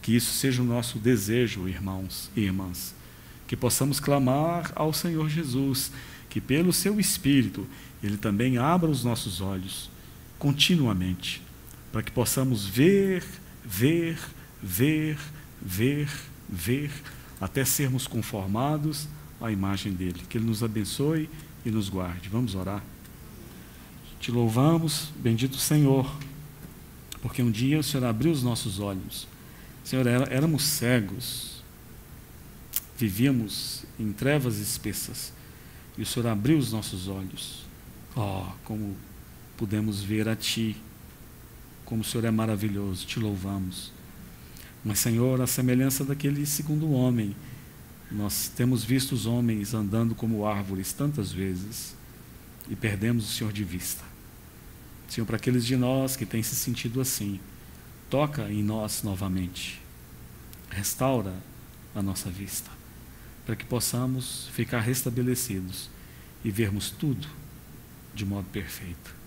[0.01, 2.95] Que isso seja o nosso desejo, irmãos e irmãs.
[3.47, 5.91] Que possamos clamar ao Senhor Jesus,
[6.29, 7.67] que pelo seu Espírito
[8.01, 9.89] ele também abra os nossos olhos
[10.39, 11.41] continuamente,
[11.91, 13.23] para que possamos ver,
[13.63, 14.17] ver,
[14.61, 15.17] ver,
[15.61, 16.09] ver,
[16.47, 16.91] ver,
[17.39, 19.07] até sermos conformados
[19.41, 20.21] à imagem dele.
[20.29, 21.29] Que ele nos abençoe
[21.65, 22.29] e nos guarde.
[22.29, 22.83] Vamos orar.
[24.19, 26.09] Te louvamos, bendito Senhor,
[27.21, 29.27] porque um dia o Senhor abriu os nossos olhos.
[29.83, 31.63] Senhor, éramos cegos,
[32.95, 35.33] vivíamos em trevas espessas,
[35.97, 37.65] e o Senhor abriu os nossos olhos.
[38.15, 38.95] Oh, como
[39.57, 40.77] pudemos ver a Ti,
[41.91, 43.91] como o Senhor é maravilhoso, te louvamos.
[44.81, 47.35] Mas, Senhor, a semelhança daquele segundo homem,
[48.09, 51.93] nós temos visto os homens andando como árvores tantas vezes
[52.69, 54.05] e perdemos o Senhor de vista.
[55.09, 57.41] Senhor, para aqueles de nós que têm se sentido assim,
[58.09, 59.81] toca em nós novamente,
[60.69, 61.33] restaura
[61.93, 62.71] a nossa vista,
[63.45, 65.89] para que possamos ficar restabelecidos
[66.41, 67.27] e vermos tudo
[68.15, 69.20] de modo perfeito.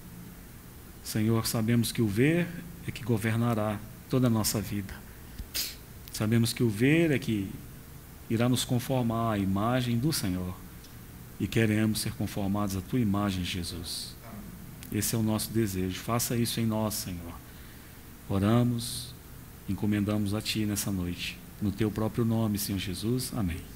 [1.05, 2.49] Senhor, sabemos que o ver
[2.89, 3.79] é que governará
[4.09, 4.95] toda a nossa vida.
[6.11, 7.51] Sabemos que o ver é que
[8.31, 10.55] irá nos conformar à imagem do Senhor.
[11.39, 14.15] E queremos ser conformados à tua imagem, Jesus.
[14.91, 16.01] Esse é o nosso desejo.
[16.01, 17.35] Faça isso em nós, Senhor.
[18.29, 19.15] Oramos,
[19.69, 21.37] encomendamos a Ti nessa noite.
[21.61, 23.33] No Teu próprio nome, Senhor Jesus.
[23.37, 23.74] Amém.